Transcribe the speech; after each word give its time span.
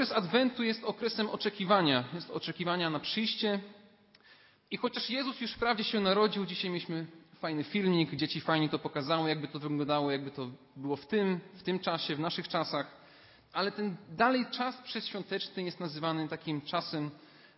okres 0.00 0.12
Adwentu 0.12 0.62
jest 0.62 0.84
okresem 0.84 1.28
oczekiwania. 1.28 2.04
Jest 2.14 2.30
oczekiwania 2.30 2.90
na 2.90 3.00
przyjście. 3.00 3.60
I 4.70 4.76
chociaż 4.76 5.10
Jezus 5.10 5.40
już 5.40 5.52
wprawdzie 5.52 5.84
się 5.84 6.00
narodził, 6.00 6.46
dzisiaj 6.46 6.70
mieliśmy 6.70 7.06
fajny 7.40 7.64
filmik, 7.64 8.14
dzieci 8.14 8.40
fajnie 8.40 8.68
to 8.68 8.78
pokazały, 8.78 9.28
jakby 9.28 9.48
to 9.48 9.58
wyglądało, 9.58 10.10
jakby 10.10 10.30
to 10.30 10.50
było 10.76 10.96
w 10.96 11.06
tym, 11.06 11.40
w 11.54 11.62
tym 11.62 11.78
czasie, 11.78 12.16
w 12.16 12.20
naszych 12.20 12.48
czasach. 12.48 12.86
Ale 13.52 13.72
ten 13.72 13.96
dalej 14.10 14.46
czas 14.50 14.76
przedświąteczny 14.76 15.62
jest 15.62 15.80
nazywany 15.80 16.28
takim 16.28 16.60
czasem 16.60 17.10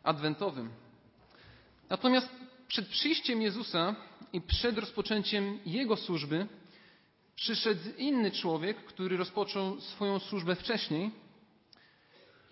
adwentowym. 0.02 0.70
Natomiast 1.90 2.28
przed 2.68 2.88
przyjściem 2.88 3.42
Jezusa 3.42 3.94
i 4.32 4.40
przed 4.40 4.78
rozpoczęciem 4.78 5.58
Jego 5.66 5.96
służby 5.96 6.46
przyszedł 7.34 7.80
inny 7.98 8.30
człowiek, 8.30 8.76
który 8.84 9.16
rozpoczął 9.16 9.80
swoją 9.80 10.18
służbę 10.18 10.56
wcześniej. 10.56 11.22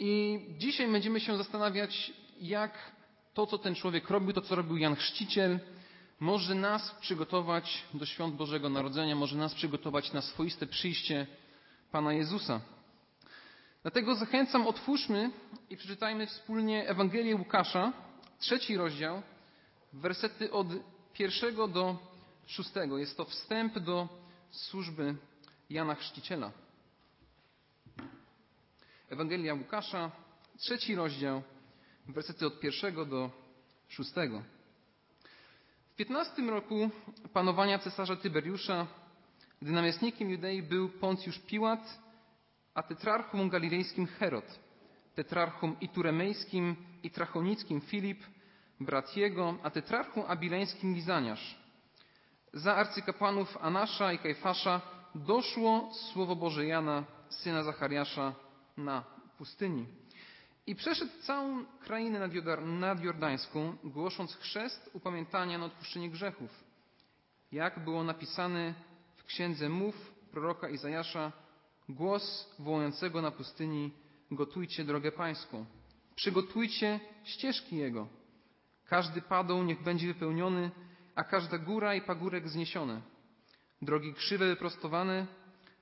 I 0.02 0.40
dzisiaj 0.58 0.92
będziemy 0.92 1.20
się 1.20 1.36
zastanawiać, 1.36 2.12
jak 2.40 2.92
to, 3.34 3.46
co 3.46 3.58
ten 3.58 3.74
człowiek 3.74 4.10
robił, 4.10 4.32
to, 4.32 4.40
co 4.40 4.54
robił 4.54 4.76
Jan 4.76 4.96
Chrzciciel, 4.96 5.60
może 6.20 6.54
nas 6.54 6.94
przygotować 7.00 7.84
do 7.94 8.06
świąt 8.06 8.34
Bożego 8.34 8.68
Narodzenia, 8.68 9.16
może 9.16 9.36
nas 9.36 9.54
przygotować 9.54 10.12
na 10.12 10.22
swoiste 10.22 10.66
przyjście 10.66 11.26
Pana 11.92 12.12
Jezusa. 12.12 12.60
Dlatego 13.82 14.14
zachęcam, 14.14 14.66
otwórzmy 14.66 15.30
i 15.70 15.76
przeczytajmy 15.76 16.26
wspólnie 16.26 16.88
Ewangelię 16.88 17.36
Łukasza, 17.36 17.92
trzeci 18.38 18.76
rozdział, 18.76 19.22
wersety 19.92 20.52
od 20.52 20.66
pierwszego 21.12 21.68
do 21.68 21.96
szóstego. 22.46 22.98
Jest 22.98 23.16
to 23.16 23.24
wstęp 23.24 23.78
do 23.78 24.08
służby 24.50 25.14
Jana 25.70 25.94
Chrzciciela. 25.94 26.52
Ewangelia 29.10 29.54
Łukasza, 29.54 30.10
trzeci 30.58 30.94
rozdział, 30.94 31.42
wersety 32.08 32.46
od 32.46 32.60
pierwszego 32.60 33.04
do 33.04 33.30
szóstego. 33.88 34.42
W 35.92 35.96
piętnastym 35.96 36.50
roku 36.50 36.90
panowania 37.32 37.78
cesarza 37.78 38.16
Tyberiusza, 38.16 38.86
gdy 39.62 39.72
namiestnikiem 39.72 40.30
Judei 40.30 40.62
był 40.62 40.88
Poncjusz 40.88 41.38
Piłat, 41.38 41.98
a 42.74 42.82
tetrarchą 42.82 43.48
galilejskim 43.48 44.06
Herod, 44.06 44.58
tetrarchą 45.14 45.76
ituremejskim 45.80 46.76
i 47.02 47.10
trachonickim 47.10 47.80
Filip, 47.80 48.24
brat 48.80 49.16
jego, 49.16 49.54
a 49.62 49.70
tetrarchą 49.70 50.26
abileńskim 50.26 50.94
Lizaniasz. 50.94 51.56
Za 52.52 52.76
arcykapłanów 52.76 53.58
Anasza 53.60 54.12
i 54.12 54.18
Kajfasza 54.18 54.80
doszło 55.14 55.94
słowo 55.94 56.36
Boże 56.36 56.66
Jana, 56.66 57.04
syna 57.28 57.62
Zachariasza, 57.62 58.34
na 58.80 59.04
pustyni. 59.38 59.86
I 60.66 60.74
przeszedł 60.74 61.12
całą 61.20 61.64
krainę 61.64 62.28
nadjordańską, 62.64 63.76
głosząc 63.84 64.36
chrzest 64.36 64.90
upamiętania 64.92 65.58
na 65.58 65.64
odpuszczenie 65.64 66.10
grzechów. 66.10 66.64
Jak 67.52 67.84
było 67.84 68.04
napisane 68.04 68.74
w 69.16 69.24
księdze 69.24 69.68
Mów 69.68 70.12
proroka 70.32 70.68
Izajasza, 70.68 71.32
głos 71.88 72.54
wołującego 72.58 73.22
na 73.22 73.30
pustyni, 73.30 73.92
gotujcie 74.30 74.84
drogę 74.84 75.12
pańską, 75.12 75.66
przygotujcie 76.14 77.00
ścieżki 77.24 77.76
Jego. 77.76 78.08
Każdy 78.86 79.22
padoł 79.22 79.62
niech 79.62 79.82
będzie 79.82 80.06
wypełniony, 80.06 80.70
a 81.14 81.24
każda 81.24 81.58
góra 81.58 81.94
i 81.94 82.02
pagórek 82.02 82.48
zniesione. 82.48 83.00
Drogi 83.82 84.14
krzywe 84.14 84.46
wyprostowane, 84.46 85.26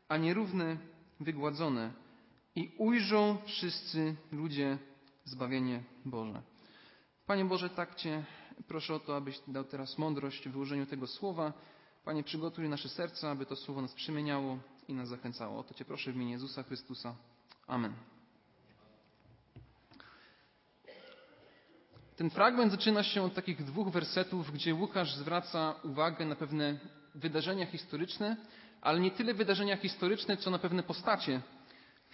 a 0.08 0.16
nierówne 0.16 0.76
wygładzone. 1.20 1.92
I 2.58 2.70
ujrzą 2.78 3.38
wszyscy 3.46 4.14
ludzie 4.32 4.78
zbawienie 5.24 5.82
Boże. 6.04 6.42
Panie 7.26 7.44
Boże, 7.44 7.70
tak 7.70 7.94
Cię 7.94 8.24
proszę 8.68 8.94
o 8.94 9.00
to, 9.00 9.16
abyś 9.16 9.40
dał 9.48 9.64
teraz 9.64 9.98
mądrość 9.98 10.48
w 10.48 10.52
wyłożeniu 10.52 10.86
tego 10.86 11.06
słowa. 11.06 11.52
Panie, 12.04 12.22
przygotuj 12.22 12.68
nasze 12.68 12.88
serca, 12.88 13.30
aby 13.30 13.46
to 13.46 13.56
słowo 13.56 13.82
nas 13.82 13.94
przemieniało 13.94 14.58
i 14.88 14.94
nas 14.94 15.08
zachęcało. 15.08 15.58
O 15.58 15.62
to 15.62 15.74
Cię 15.74 15.84
proszę 15.84 16.12
w 16.12 16.14
imieniu 16.14 16.30
Jezusa 16.30 16.62
Chrystusa. 16.62 17.14
Amen. 17.66 17.92
Ten 22.16 22.30
fragment 22.30 22.72
zaczyna 22.72 23.02
się 23.02 23.22
od 23.22 23.34
takich 23.34 23.64
dwóch 23.64 23.88
wersetów, 23.88 24.52
gdzie 24.52 24.74
Łukasz 24.74 25.14
zwraca 25.14 25.74
uwagę 25.82 26.24
na 26.26 26.36
pewne 26.36 26.78
wydarzenia 27.14 27.66
historyczne, 27.66 28.36
ale 28.80 29.00
nie 29.00 29.10
tyle 29.10 29.34
wydarzenia 29.34 29.76
historyczne, 29.76 30.36
co 30.36 30.50
na 30.50 30.58
pewne 30.58 30.82
postacie 30.82 31.42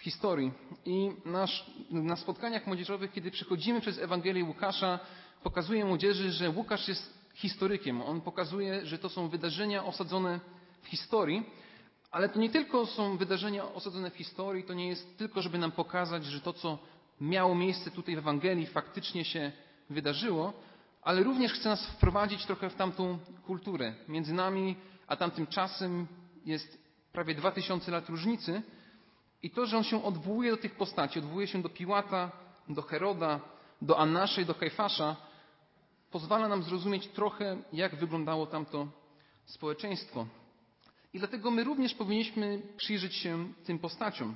historii. 0.05 0.51
I 0.85 1.11
nasz, 1.25 1.65
na 1.91 2.15
spotkaniach 2.15 2.67
młodzieżowych, 2.67 3.11
kiedy 3.11 3.31
przechodzimy 3.31 3.81
przez 3.81 3.99
Ewangelię 3.99 4.43
Łukasza, 4.43 4.99
pokazuje 5.43 5.85
młodzieży, 5.85 6.31
że 6.31 6.49
Łukasz 6.49 6.87
jest 6.87 7.13
historykiem. 7.33 8.01
On 8.01 8.21
pokazuje, 8.21 8.85
że 8.85 8.97
to 8.97 9.09
są 9.09 9.29
wydarzenia 9.29 9.85
osadzone 9.85 10.39
w 10.81 10.87
historii, 10.87 11.43
ale 12.11 12.29
to 12.29 12.39
nie 12.39 12.49
tylko 12.49 12.85
są 12.85 13.17
wydarzenia 13.17 13.73
osadzone 13.73 14.11
w 14.11 14.15
historii, 14.15 14.63
to 14.63 14.73
nie 14.73 14.87
jest 14.87 15.17
tylko, 15.17 15.41
żeby 15.41 15.57
nam 15.57 15.71
pokazać, 15.71 16.25
że 16.25 16.41
to, 16.41 16.53
co 16.53 16.77
miało 17.21 17.55
miejsce 17.55 17.91
tutaj 17.91 18.15
w 18.15 18.19
Ewangelii, 18.19 18.65
faktycznie 18.65 19.25
się 19.25 19.51
wydarzyło, 19.89 20.53
ale 21.01 21.23
również 21.23 21.53
chce 21.53 21.69
nas 21.69 21.87
wprowadzić 21.87 22.45
trochę 22.45 22.69
w 22.69 22.75
tamtą 22.75 23.19
kulturę. 23.45 23.93
Między 24.07 24.33
nami 24.33 24.75
a 25.07 25.15
tamtym 25.15 25.47
czasem 25.47 26.07
jest 26.45 26.77
prawie 27.11 27.35
dwa 27.35 27.51
tysiące 27.51 27.91
lat 27.91 28.09
różnicy 28.09 28.61
i 29.45 29.49
to, 29.49 29.65
że 29.65 29.77
on 29.77 29.83
się 29.83 30.03
odwołuje 30.03 30.51
do 30.51 30.57
tych 30.57 30.75
postaci, 30.75 31.19
odwołuje 31.19 31.47
się 31.47 31.61
do 31.61 31.69
Piłata, 31.69 32.31
do 32.69 32.81
Heroda, 32.81 33.39
do 33.81 33.99
Annasza 33.99 34.41
i 34.41 34.45
do 34.45 34.55
Kajfasza, 34.55 35.15
pozwala 36.11 36.47
nam 36.47 36.63
zrozumieć 36.63 37.07
trochę, 37.07 37.57
jak 37.73 37.95
wyglądało 37.95 38.45
tamto 38.45 38.87
społeczeństwo. 39.45 40.27
I 41.13 41.19
dlatego 41.19 41.51
my 41.51 41.63
również 41.63 41.93
powinniśmy 41.93 42.61
przyjrzeć 42.77 43.15
się 43.15 43.53
tym 43.65 43.79
postaciom. 43.79 44.35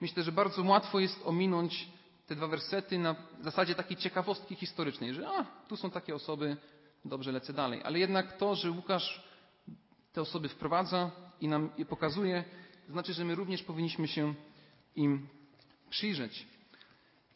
Myślę, 0.00 0.22
że 0.22 0.32
bardzo 0.32 0.62
łatwo 0.62 1.00
jest 1.00 1.20
ominąć 1.24 1.88
te 2.26 2.36
dwa 2.36 2.46
wersety 2.46 2.98
na 2.98 3.16
zasadzie 3.40 3.74
takiej 3.74 3.96
ciekawostki 3.96 4.54
historycznej, 4.54 5.14
że 5.14 5.28
a, 5.28 5.44
tu 5.68 5.76
są 5.76 5.90
takie 5.90 6.14
osoby, 6.14 6.56
dobrze 7.04 7.32
lecę 7.32 7.52
dalej. 7.52 7.82
Ale 7.84 7.98
jednak 7.98 8.36
to, 8.36 8.54
że 8.54 8.70
Łukasz 8.70 9.24
te 10.12 10.20
osoby 10.20 10.48
wprowadza 10.48 11.10
i 11.40 11.48
nam 11.48 11.70
je 11.78 11.84
pokazuje, 11.84 12.44
znaczy, 12.90 13.14
że 13.14 13.24
my 13.24 13.34
również 13.34 13.62
powinniśmy 13.62 14.08
się 14.08 14.34
im 14.96 15.28
przyjrzeć. 15.90 16.46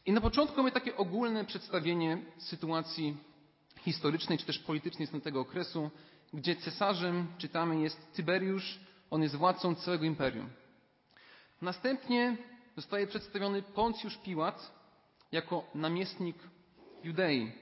I 0.06 0.12
na 0.12 0.20
początku 0.20 0.56
mamy 0.56 0.72
takie 0.72 0.96
ogólne 0.96 1.44
przedstawienie 1.44 2.18
sytuacji 2.38 3.16
historycznej 3.78 4.38
czy 4.38 4.46
też 4.46 4.58
politycznej 4.58 5.08
z 5.08 5.22
tego 5.22 5.40
okresu, 5.40 5.90
gdzie 6.32 6.56
cesarzem, 6.56 7.26
czytamy, 7.38 7.80
jest 7.80 8.12
Tyberiusz, 8.12 8.80
on 9.10 9.22
jest 9.22 9.36
władcą 9.36 9.74
całego 9.74 10.04
imperium. 10.04 10.48
Następnie 11.62 12.36
zostaje 12.76 13.06
przedstawiony 13.06 13.62
Poncjusz 13.62 14.16
Piłat 14.16 14.72
jako 15.32 15.64
namiestnik 15.74 16.36
Judei. 17.04 17.52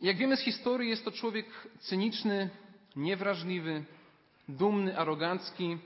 Jak 0.00 0.16
wiemy 0.16 0.36
z 0.36 0.40
historii, 0.40 0.90
jest 0.90 1.04
to 1.04 1.10
człowiek 1.10 1.46
cyniczny, 1.78 2.50
niewrażliwy, 2.96 3.84
dumny, 4.48 4.98
arogancki 4.98 5.78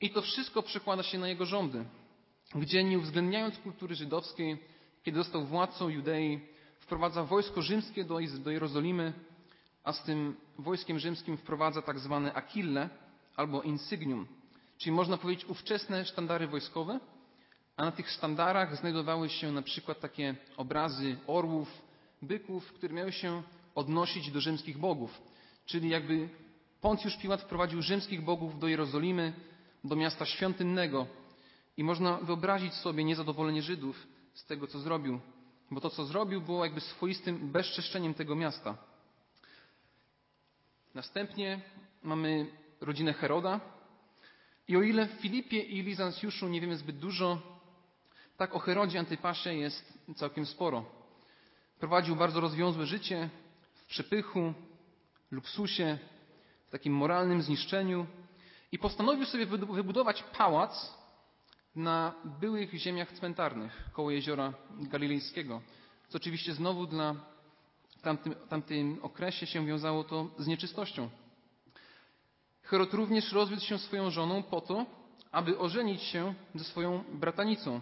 i 0.00 0.10
to 0.10 0.22
wszystko 0.22 0.62
przekłada 0.62 1.02
się 1.02 1.18
na 1.18 1.28
jego 1.28 1.46
rządy, 1.46 1.84
gdzie 2.54 2.84
nie 2.84 2.98
uwzględniając 2.98 3.58
kultury 3.58 3.94
żydowskiej, 3.94 4.58
kiedy 5.02 5.18
został 5.18 5.44
władcą 5.44 5.88
Judei, 5.88 6.40
wprowadza 6.80 7.24
wojsko 7.24 7.62
rzymskie 7.62 8.04
do, 8.04 8.18
do 8.38 8.50
Jerozolimy, 8.50 9.12
a 9.84 9.92
z 9.92 10.02
tym 10.02 10.36
wojskiem 10.58 10.98
rzymskim 10.98 11.36
wprowadza 11.36 11.82
tak 11.82 11.98
zwane 11.98 12.34
akille 12.34 12.88
albo 13.36 13.62
insygnium, 13.62 14.26
czyli 14.78 14.92
można 14.92 15.16
powiedzieć 15.16 15.44
ówczesne 15.44 16.04
sztandary 16.04 16.46
wojskowe, 16.46 17.00
a 17.76 17.84
na 17.84 17.92
tych 17.92 18.10
sztandarach 18.10 18.76
znajdowały 18.76 19.28
się 19.28 19.52
na 19.52 19.62
przykład 19.62 20.00
takie 20.00 20.34
obrazy 20.56 21.16
orłów, 21.26 21.82
byków, 22.22 22.72
które 22.72 22.94
miały 22.94 23.12
się 23.12 23.42
odnosić 23.74 24.30
do 24.30 24.40
rzymskich 24.40 24.78
bogów. 24.78 25.22
Czyli 25.66 25.88
jakby 25.88 26.28
Poncjusz 26.80 27.16
Piłat 27.16 27.42
wprowadził 27.42 27.82
rzymskich 27.82 28.22
bogów 28.22 28.58
do 28.58 28.68
Jerozolimy, 28.68 29.32
do 29.88 29.96
miasta 29.96 30.26
świątynnego. 30.26 31.06
I 31.76 31.84
można 31.84 32.16
wyobrazić 32.16 32.74
sobie 32.74 33.04
niezadowolenie 33.04 33.62
Żydów 33.62 34.06
z 34.34 34.44
tego, 34.46 34.66
co 34.66 34.78
zrobił. 34.78 35.20
Bo 35.70 35.80
to, 35.80 35.90
co 35.90 36.04
zrobił, 36.04 36.40
było 36.40 36.64
jakby 36.64 36.80
swoistym 36.80 37.52
bezczeszczeniem 37.52 38.14
tego 38.14 38.36
miasta. 38.36 38.76
Następnie 40.94 41.60
mamy 42.02 42.46
rodzinę 42.80 43.12
Heroda. 43.12 43.60
I 44.68 44.76
o 44.76 44.82
ile 44.82 45.06
w 45.06 45.10
Filipie 45.10 45.60
i 45.60 45.82
Lizansjuszu 45.82 46.48
nie 46.48 46.60
wiemy 46.60 46.76
zbyt 46.76 46.98
dużo, 46.98 47.42
tak 48.36 48.54
o 48.54 48.58
Herodzie 48.58 48.98
Antypasie 48.98 49.54
jest 49.54 49.98
całkiem 50.16 50.46
sporo. 50.46 50.84
Prowadził 51.78 52.16
bardzo 52.16 52.40
rozwiązłe 52.40 52.86
życie 52.86 53.28
w 53.74 53.86
przepychu, 53.86 54.54
luksusie, 55.30 55.98
w 56.68 56.70
takim 56.70 56.92
moralnym 56.92 57.42
zniszczeniu 57.42 58.06
i 58.76 58.78
postanowił 58.78 59.26
sobie 59.26 59.46
wybudować 59.46 60.22
pałac 60.38 60.94
na 61.76 62.14
byłych 62.40 62.74
ziemiach 62.74 63.12
cmentarnych 63.12 63.90
koło 63.92 64.10
jeziora 64.10 64.52
galilejskiego, 64.70 65.62
co 66.08 66.16
oczywiście 66.16 66.54
znowu 66.54 66.86
dla 66.86 67.14
tamtym, 68.02 68.34
tamtym 68.48 68.98
okresie 69.02 69.46
się 69.46 69.66
wiązało 69.66 70.04
to 70.04 70.30
z 70.38 70.46
nieczystością. 70.46 71.10
Herod 72.62 72.94
również 72.94 73.32
rozwiódł 73.32 73.62
się 73.62 73.78
swoją 73.78 74.10
żoną 74.10 74.42
po 74.42 74.60
to, 74.60 74.86
aby 75.32 75.58
ożenić 75.58 76.02
się 76.02 76.34
ze 76.54 76.64
swoją 76.64 77.04
bratanicą. 77.12 77.80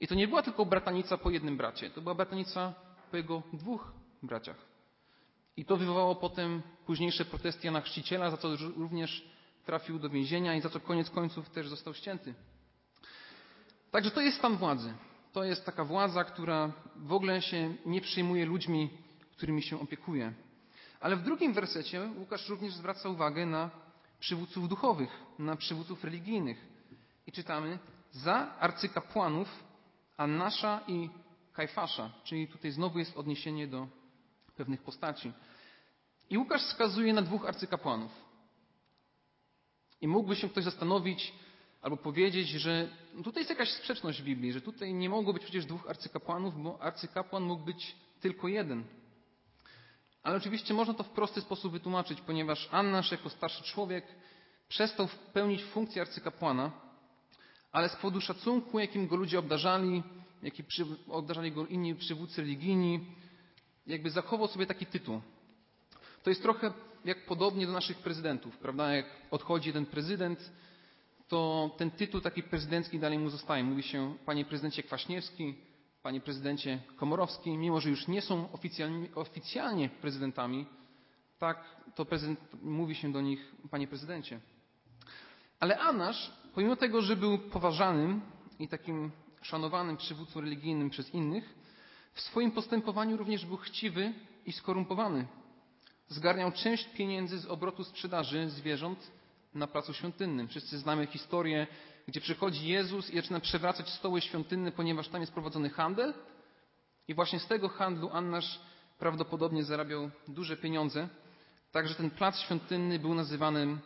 I 0.00 0.06
to 0.08 0.14
nie 0.14 0.28
była 0.28 0.42
tylko 0.42 0.66
bratanica 0.66 1.18
po 1.18 1.30
jednym 1.30 1.56
bracie, 1.56 1.90
to 1.90 2.00
była 2.00 2.14
bratanica 2.14 2.74
po 3.10 3.16
jego 3.16 3.42
dwóch 3.52 3.92
braciach. 4.22 4.56
I 5.56 5.64
to 5.64 5.76
wywołało 5.76 6.16
potem 6.16 6.62
późniejsze 6.86 7.24
protesty 7.24 7.66
Jana 7.66 7.80
Chrzciciela, 7.80 8.30
za 8.30 8.36
co 8.36 8.56
również 8.76 9.37
trafił 9.68 9.98
do 9.98 10.10
więzienia 10.10 10.54
i 10.54 10.60
za 10.60 10.68
co 10.68 10.80
koniec 10.80 11.10
końców 11.10 11.50
też 11.50 11.68
został 11.68 11.94
ścięty. 11.94 12.34
Także 13.90 14.10
to 14.10 14.20
jest 14.20 14.38
stan 14.38 14.56
władzy. 14.56 14.94
To 15.32 15.44
jest 15.44 15.66
taka 15.66 15.84
władza, 15.84 16.24
która 16.24 16.72
w 16.96 17.12
ogóle 17.12 17.42
się 17.42 17.74
nie 17.86 18.00
przyjmuje 18.00 18.46
ludźmi, 18.46 18.90
którymi 19.32 19.62
się 19.62 19.80
opiekuje. 19.80 20.32
Ale 21.00 21.16
w 21.16 21.22
drugim 21.22 21.52
wersecie 21.52 22.08
Łukasz 22.18 22.48
również 22.48 22.74
zwraca 22.74 23.08
uwagę 23.08 23.46
na 23.46 23.70
przywódców 24.20 24.68
duchowych, 24.68 25.10
na 25.38 25.56
przywódców 25.56 26.04
religijnych. 26.04 26.66
I 27.26 27.32
czytamy 27.32 27.78
za 28.12 28.58
arcykapłanów 28.60 29.48
Annasza 30.16 30.80
i 30.86 31.10
Kajfasza, 31.52 32.10
czyli 32.24 32.48
tutaj 32.48 32.70
znowu 32.70 32.98
jest 32.98 33.16
odniesienie 33.16 33.66
do 33.66 33.88
pewnych 34.56 34.82
postaci. 34.82 35.32
I 36.30 36.38
Łukasz 36.38 36.62
wskazuje 36.62 37.12
na 37.12 37.22
dwóch 37.22 37.46
arcykapłanów. 37.46 38.27
I 40.00 40.08
mógłby 40.08 40.36
się 40.36 40.48
ktoś 40.48 40.64
zastanowić 40.64 41.32
albo 41.82 41.96
powiedzieć, 41.96 42.48
że 42.48 42.88
tutaj 43.24 43.40
jest 43.40 43.50
jakaś 43.50 43.72
sprzeczność 43.72 44.22
w 44.22 44.24
Biblii, 44.24 44.52
że 44.52 44.60
tutaj 44.60 44.94
nie 44.94 45.08
mogło 45.08 45.32
być 45.32 45.42
przecież 45.42 45.66
dwóch 45.66 45.90
arcykapłanów, 45.90 46.62
bo 46.62 46.82
arcykapłan 46.82 47.42
mógł 47.42 47.64
być 47.64 47.96
tylko 48.20 48.48
jeden. 48.48 48.84
Ale 50.22 50.36
oczywiście 50.36 50.74
można 50.74 50.94
to 50.94 51.04
w 51.04 51.10
prosty 51.10 51.40
sposób 51.40 51.72
wytłumaczyć, 51.72 52.20
ponieważ 52.20 52.68
Annasz 52.72 53.12
jako 53.12 53.30
starszy 53.30 53.62
człowiek 53.62 54.04
przestał 54.68 55.08
pełnić 55.32 55.64
funkcję 55.64 56.02
arcykapłana, 56.02 56.70
ale 57.72 57.88
z 57.88 57.96
powodu 57.96 58.20
szacunku, 58.20 58.78
jakim 58.78 59.06
go 59.06 59.16
ludzie 59.16 59.38
obdarzali, 59.38 60.02
jaki 60.42 60.64
obdarzali 61.08 61.52
go 61.52 61.66
inni 61.66 61.94
przywódcy 61.94 62.40
religijni, 62.40 63.06
jakby 63.86 64.10
zachował 64.10 64.48
sobie 64.48 64.66
taki 64.66 64.86
tytuł. 64.86 65.20
To 66.22 66.30
jest 66.30 66.42
trochę 66.42 66.72
jak 67.04 67.26
podobnie 67.26 67.66
do 67.66 67.72
naszych 67.72 67.98
prezydentów, 67.98 68.58
prawda? 68.58 68.92
Jak 68.92 69.06
odchodzi 69.30 69.68
jeden 69.68 69.86
prezydent, 69.86 70.52
to 71.28 71.70
ten 71.78 71.90
tytuł 71.90 72.20
taki 72.20 72.42
prezydencki 72.42 72.98
dalej 72.98 73.18
mu 73.18 73.30
zostaje. 73.30 73.64
Mówi 73.64 73.82
się 73.82 74.14
panie 74.26 74.44
prezydencie 74.44 74.82
Kwaśniewski, 74.82 75.54
panie 76.02 76.20
prezydencie 76.20 76.82
Komorowski, 76.96 77.56
mimo 77.56 77.80
że 77.80 77.90
już 77.90 78.08
nie 78.08 78.22
są 78.22 78.52
oficjalnie, 78.52 79.08
oficjalnie 79.14 79.88
prezydentami, 79.88 80.66
tak 81.38 81.64
to 81.94 82.04
prezydent, 82.04 82.40
mówi 82.62 82.94
się 82.94 83.12
do 83.12 83.20
nich 83.20 83.54
panie 83.70 83.88
prezydencie. 83.88 84.40
Ale 85.60 85.78
Anasz, 85.78 86.32
pomimo 86.54 86.76
tego, 86.76 87.02
że 87.02 87.16
był 87.16 87.38
poważanym 87.38 88.20
i 88.58 88.68
takim 88.68 89.10
szanowanym 89.42 89.96
przywódcą 89.96 90.40
religijnym 90.40 90.90
przez 90.90 91.14
innych, 91.14 91.54
w 92.12 92.20
swoim 92.20 92.50
postępowaniu 92.50 93.16
również 93.16 93.46
był 93.46 93.56
chciwy 93.56 94.14
i 94.46 94.52
skorumpowany. 94.52 95.26
Zgarniał 96.08 96.52
część 96.52 96.88
pieniędzy 96.88 97.38
z 97.38 97.46
obrotu 97.46 97.84
sprzedaży 97.84 98.50
zwierząt 98.50 99.10
na 99.54 99.66
placu 99.66 99.94
świątynnym. 99.94 100.48
Wszyscy 100.48 100.78
znamy 100.78 101.06
historię, 101.06 101.66
gdzie 102.06 102.20
przychodzi 102.20 102.68
Jezus 102.68 103.10
i 103.10 103.16
zaczyna 103.16 103.40
przewracać 103.40 103.88
stoły 103.88 104.20
świątynne, 104.20 104.72
ponieważ 104.72 105.08
tam 105.08 105.20
jest 105.20 105.32
prowadzony 105.32 105.70
handel. 105.70 106.14
I 107.08 107.14
właśnie 107.14 107.40
z 107.40 107.46
tego 107.46 107.68
handlu 107.68 108.10
Annasz 108.12 108.60
prawdopodobnie 108.98 109.64
zarabiał 109.64 110.10
duże 110.28 110.56
pieniądze. 110.56 111.08
Także 111.72 111.94
ten 111.94 112.10
plac 112.10 112.38
świątynny 112.38 112.98
był 112.98 113.14
nazywany 113.14 113.78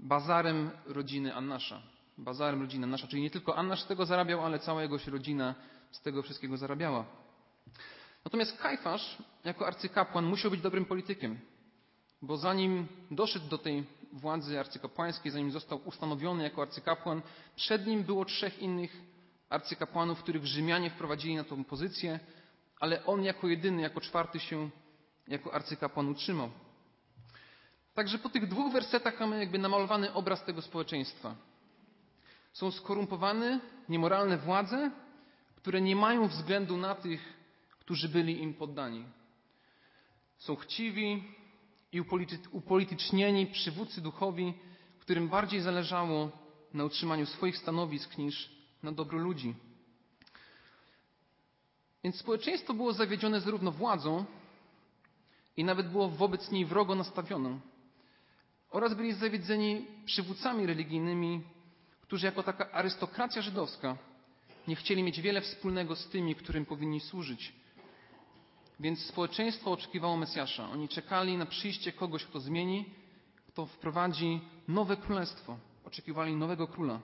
bazarem 0.00 0.70
rodziny 0.86 1.34
Annasza. 1.34 1.82
Bazarem 2.18 2.60
rodziny 2.60 2.84
Annasza, 2.84 3.06
czyli 3.06 3.22
nie 3.22 3.30
tylko 3.30 3.56
Annasz 3.56 3.82
z 3.82 3.86
tego 3.86 4.06
zarabiał, 4.06 4.44
ale 4.44 4.58
cała 4.58 4.82
jego 4.82 4.96
rodzina 5.06 5.54
z 5.90 6.00
tego 6.00 6.22
wszystkiego 6.22 6.56
zarabiała. 6.56 7.04
Natomiast 8.24 8.58
Kajfasz, 8.58 9.18
jako 9.44 9.66
arcykapłan, 9.66 10.24
musiał 10.24 10.50
być 10.50 10.60
dobrym 10.60 10.84
politykiem, 10.84 11.40
bo 12.26 12.36
zanim 12.36 12.86
doszedł 13.10 13.48
do 13.48 13.58
tej 13.58 13.84
władzy 14.12 14.60
arcykapłańskiej, 14.60 15.32
zanim 15.32 15.50
został 15.50 15.80
ustanowiony 15.84 16.42
jako 16.42 16.62
arcykapłan, 16.62 17.22
przed 17.56 17.86
nim 17.86 18.02
było 18.02 18.24
trzech 18.24 18.58
innych 18.58 18.96
arcykapłanów, 19.50 20.22
których 20.22 20.46
Rzymianie 20.46 20.90
wprowadzili 20.90 21.36
na 21.36 21.44
tą 21.44 21.64
pozycję, 21.64 22.20
ale 22.80 23.04
on 23.06 23.24
jako 23.24 23.48
jedyny, 23.48 23.82
jako 23.82 24.00
czwarty 24.00 24.40
się 24.40 24.70
jako 25.28 25.54
arcykapłan 25.54 26.08
utrzymał. 26.08 26.50
Także 27.94 28.18
po 28.18 28.28
tych 28.28 28.48
dwóch 28.48 28.72
wersetach 28.72 29.20
mamy 29.20 29.38
jakby 29.38 29.58
namalowany 29.58 30.12
obraz 30.12 30.44
tego 30.44 30.62
społeczeństwa. 30.62 31.34
Są 32.52 32.70
skorumpowane, 32.70 33.60
niemoralne 33.88 34.36
władze, 34.36 34.90
które 35.56 35.80
nie 35.80 35.96
mają 35.96 36.28
względu 36.28 36.76
na 36.76 36.94
tych, 36.94 37.36
którzy 37.78 38.08
byli 38.08 38.42
im 38.42 38.54
poddani. 38.54 39.04
Są 40.38 40.56
chciwi 40.56 41.24
i 41.96 42.04
upolitycznieni 42.52 43.46
przywódcy 43.46 44.00
duchowi, 44.00 44.54
którym 44.98 45.28
bardziej 45.28 45.60
zależało 45.60 46.30
na 46.74 46.84
utrzymaniu 46.84 47.26
swoich 47.26 47.58
stanowisk 47.58 48.18
niż 48.18 48.50
na 48.82 48.92
dobro 48.92 49.18
ludzi. 49.18 49.54
Więc 52.04 52.16
społeczeństwo 52.16 52.74
było 52.74 52.92
zawiedzione 52.92 53.40
zarówno 53.40 53.72
władzą 53.72 54.24
i 55.56 55.64
nawet 55.64 55.88
było 55.88 56.08
wobec 56.08 56.50
niej 56.50 56.64
wrogo 56.64 56.94
nastawione. 56.94 57.60
Oraz 58.70 58.94
byli 58.94 59.12
zawiedzeni 59.12 59.86
przywódcami 60.04 60.66
religijnymi, 60.66 61.42
którzy 62.00 62.26
jako 62.26 62.42
taka 62.42 62.70
arystokracja 62.72 63.42
żydowska 63.42 63.96
nie 64.68 64.76
chcieli 64.76 65.02
mieć 65.02 65.20
wiele 65.20 65.40
wspólnego 65.40 65.96
z 65.96 66.08
tymi, 66.08 66.34
którym 66.34 66.66
powinni 66.66 67.00
służyć 67.00 67.52
więc 68.80 69.06
społeczeństwo 69.06 69.72
oczekiwało 69.72 70.16
Mesjasza. 70.16 70.70
Oni 70.70 70.88
czekali 70.88 71.36
na 71.36 71.46
przyjście 71.46 71.92
kogoś, 71.92 72.24
kto 72.24 72.40
zmieni, 72.40 72.84
kto 73.48 73.66
wprowadzi 73.66 74.40
nowe 74.68 74.96
królestwo. 74.96 75.58
Oczekiwali 75.84 76.36
nowego 76.36 76.66
króla. 76.66 77.00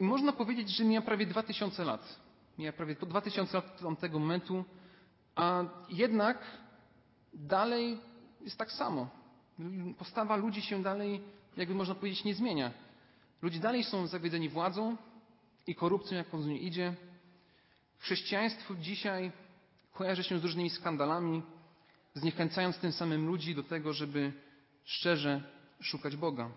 I 0.00 0.04
można 0.04 0.32
powiedzieć, 0.32 0.68
że 0.68 0.84
mija 0.84 1.02
prawie 1.02 1.26
2000 1.26 1.84
lat. 1.84 2.18
Mija 2.58 2.72
prawie 2.72 2.94
2000 2.94 3.56
lat 3.56 3.66
od 3.74 3.80
tamtego 3.80 4.18
momentu, 4.18 4.64
a 5.34 5.64
jednak 5.88 6.44
dalej 7.34 7.98
jest 8.40 8.58
tak 8.58 8.72
samo. 8.72 9.08
Postawa 9.98 10.36
ludzi 10.36 10.62
się 10.62 10.82
dalej, 10.82 11.20
jakby 11.56 11.74
można 11.74 11.94
powiedzieć, 11.94 12.24
nie 12.24 12.34
zmienia. 12.34 12.70
Ludzie 13.42 13.60
dalej 13.60 13.84
są 13.84 14.06
zawiedzeni 14.06 14.48
władzą 14.48 14.96
i 15.66 15.74
korupcją, 15.74 16.16
jaką 16.16 16.42
z 16.42 16.46
niej 16.46 16.66
idzie. 16.66 16.94
Chrześcijaństwo 17.98 18.74
dzisiaj 18.74 19.32
kojarzy 19.98 20.24
się 20.24 20.38
z 20.38 20.44
różnymi 20.44 20.70
skandalami, 20.70 21.42
zniechęcając 22.14 22.78
tym 22.78 22.92
samym 22.92 23.26
ludzi 23.26 23.54
do 23.54 23.62
tego, 23.62 23.92
żeby 23.92 24.32
szczerze 24.84 25.42
szukać 25.80 26.16
Boga. 26.16 26.50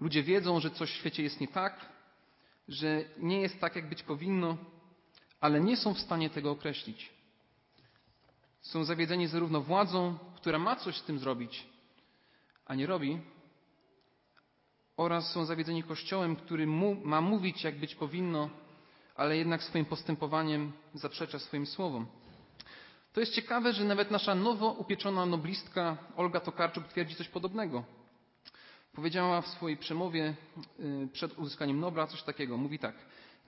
Ludzie 0.00 0.22
wiedzą, 0.22 0.60
że 0.60 0.70
coś 0.70 0.90
w 0.90 0.94
świecie 0.94 1.22
jest 1.22 1.40
nie 1.40 1.48
tak, 1.48 1.88
że 2.68 3.04
nie 3.18 3.40
jest 3.40 3.60
tak, 3.60 3.76
jak 3.76 3.88
być 3.88 4.02
powinno, 4.02 4.56
ale 5.40 5.60
nie 5.60 5.76
są 5.76 5.94
w 5.94 6.00
stanie 6.00 6.30
tego 6.30 6.50
określić. 6.50 7.10
Są 8.60 8.84
zawiedzeni 8.84 9.26
zarówno 9.26 9.60
władzą, 9.60 10.18
która 10.36 10.58
ma 10.58 10.76
coś 10.76 10.96
z 10.96 11.04
tym 11.04 11.18
zrobić, 11.18 11.66
a 12.66 12.74
nie 12.74 12.86
robi, 12.86 13.20
oraz 14.96 15.32
są 15.32 15.44
zawiedzeni 15.44 15.82
Kościołem, 15.82 16.36
który 16.36 16.66
mu, 16.66 16.94
ma 17.04 17.20
mówić, 17.20 17.64
jak 17.64 17.78
być 17.78 17.94
powinno, 17.94 18.50
ale 19.16 19.36
jednak 19.36 19.62
swoim 19.62 19.84
postępowaniem 19.84 20.72
zaprzecza 20.94 21.38
swoim 21.38 21.66
słowom. 21.66 22.06
To 23.12 23.20
jest 23.20 23.32
ciekawe, 23.32 23.72
że 23.72 23.84
nawet 23.84 24.10
nasza 24.10 24.34
nowo 24.34 24.70
upieczona 24.70 25.26
noblistka 25.26 25.96
Olga 26.16 26.40
Tokarczuk 26.40 26.88
twierdzi 26.88 27.14
coś 27.14 27.28
podobnego. 27.28 27.84
Powiedziała 28.92 29.40
w 29.40 29.46
swojej 29.48 29.76
przemowie 29.76 30.34
y, 30.80 31.08
przed 31.12 31.38
uzyskaniem 31.38 31.80
Nobla 31.80 32.06
coś 32.06 32.22
takiego. 32.22 32.56
Mówi 32.56 32.78
tak. 32.78 32.94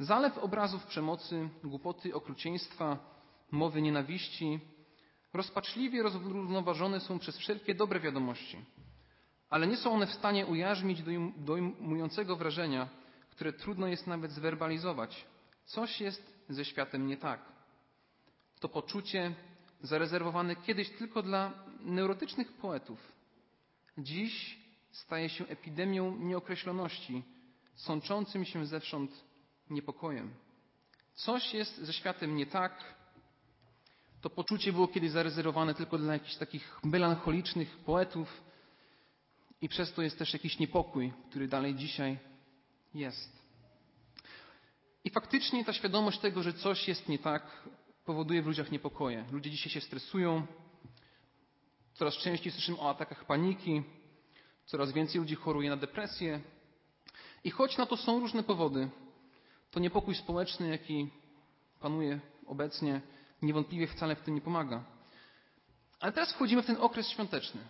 Zalew 0.00 0.38
obrazów 0.38 0.87
przemocy, 0.87 1.48
głupoty, 1.64 2.14
okrucieństwa, 2.14 2.98
mowy 3.50 3.82
nienawiści 3.82 4.60
rozpaczliwie 5.32 6.02
rozrównoważone 6.02 7.00
są 7.00 7.18
przez 7.18 7.38
wszelkie 7.38 7.75
dobre 7.75 8.00
wiadomości, 8.00 8.58
ale 9.50 9.66
nie 9.66 9.76
są 9.76 9.92
one 9.92 10.06
w 10.06 10.12
stanie 10.14 10.46
ujarzmić 10.46 11.02
dojmującego 11.37 12.37
wrażenia, 12.37 12.88
które 13.30 13.52
trudno 13.52 13.87
jest 13.87 14.06
nawet 14.06 14.32
zwerbalizować. 14.32 15.26
Coś 15.68 16.00
jest 16.00 16.34
ze 16.48 16.64
światem 16.64 17.06
nie 17.06 17.16
tak. 17.16 17.40
To 18.60 18.68
poczucie 18.68 19.34
zarezerwowane 19.82 20.56
kiedyś 20.56 20.90
tylko 20.90 21.22
dla 21.22 21.52
neurotycznych 21.80 22.52
poetów, 22.52 23.12
dziś 23.98 24.58
staje 24.90 25.28
się 25.28 25.46
epidemią 25.46 26.16
nieokreśloności, 26.16 27.22
sączącym 27.75 28.44
się 28.44 28.66
zewsząd 28.66 29.25
niepokojem. 29.70 30.34
Coś 31.14 31.54
jest 31.54 31.78
ze 31.78 31.92
światem 31.92 32.37
nie 32.37 32.46
tak. 32.46 32.94
To 34.20 34.30
poczucie 34.30 34.72
było 34.72 34.88
kiedyś 34.88 35.10
zarezerwowane 35.10 35.75
tylko 35.75 35.98
dla 35.98 36.12
jakichś 36.12 36.37
takich 36.37 36.84
melancholicznych 36.84 37.76
poetów 37.76 38.42
i 39.60 39.68
przez 39.68 39.92
to 39.92 40.02
jest 40.02 40.18
też 40.18 40.32
jakiś 40.32 40.58
niepokój, 40.58 41.12
który 41.30 41.48
dalej 41.48 41.75
dzisiaj 41.75 42.18
jest. 42.94 43.38
I 45.05 45.11
faktycznie 45.11 45.64
ta 45.64 45.73
świadomość 45.73 46.19
tego, 46.19 46.43
że 46.43 46.52
coś 46.52 46.88
jest 46.88 47.09
nie 47.09 47.19
tak, 47.19 47.69
powoduje 48.05 48.43
w 48.43 48.47
ludziach 48.47 48.71
niepokoje. 48.71 49.25
Ludzie 49.33 49.50
dzisiaj 49.50 49.73
się 49.73 49.81
stresują. 49.81 50.47
Coraz 51.95 52.14
częściej 52.14 52.52
słyszymy 52.52 52.78
o 52.81 52.90
atakach 52.90 53.25
paniki. 53.25 53.83
Coraz 54.67 54.93
więcej 54.93 55.21
ludzi 55.21 55.35
choruje 55.35 55.71
na 55.71 55.76
depresję. 55.76 56.40
I 57.45 57.50
choć 57.50 57.76
na 57.76 57.87
to 57.87 57.97
są 57.97 58.21
różne 58.21 58.43
powody, 58.43 58.88
to 59.71 59.81
niepokój 59.81 60.14
społeczny, 60.14 60.69
jaki 60.69 61.11
panuje 61.81 62.21
obecnie, 62.47 63.00
niewątpliwie 63.43 63.87
wcale 63.87 64.17
w 64.17 64.21
tym 64.21 64.35
nie 64.35 64.40
pomaga. 64.40 64.85
Ale 66.00 66.12
teraz 66.12 66.33
wchodzimy 66.33 66.62
w 66.62 66.67
ten 66.67 66.76
okres 66.81 67.09
świąteczny. 67.09 67.61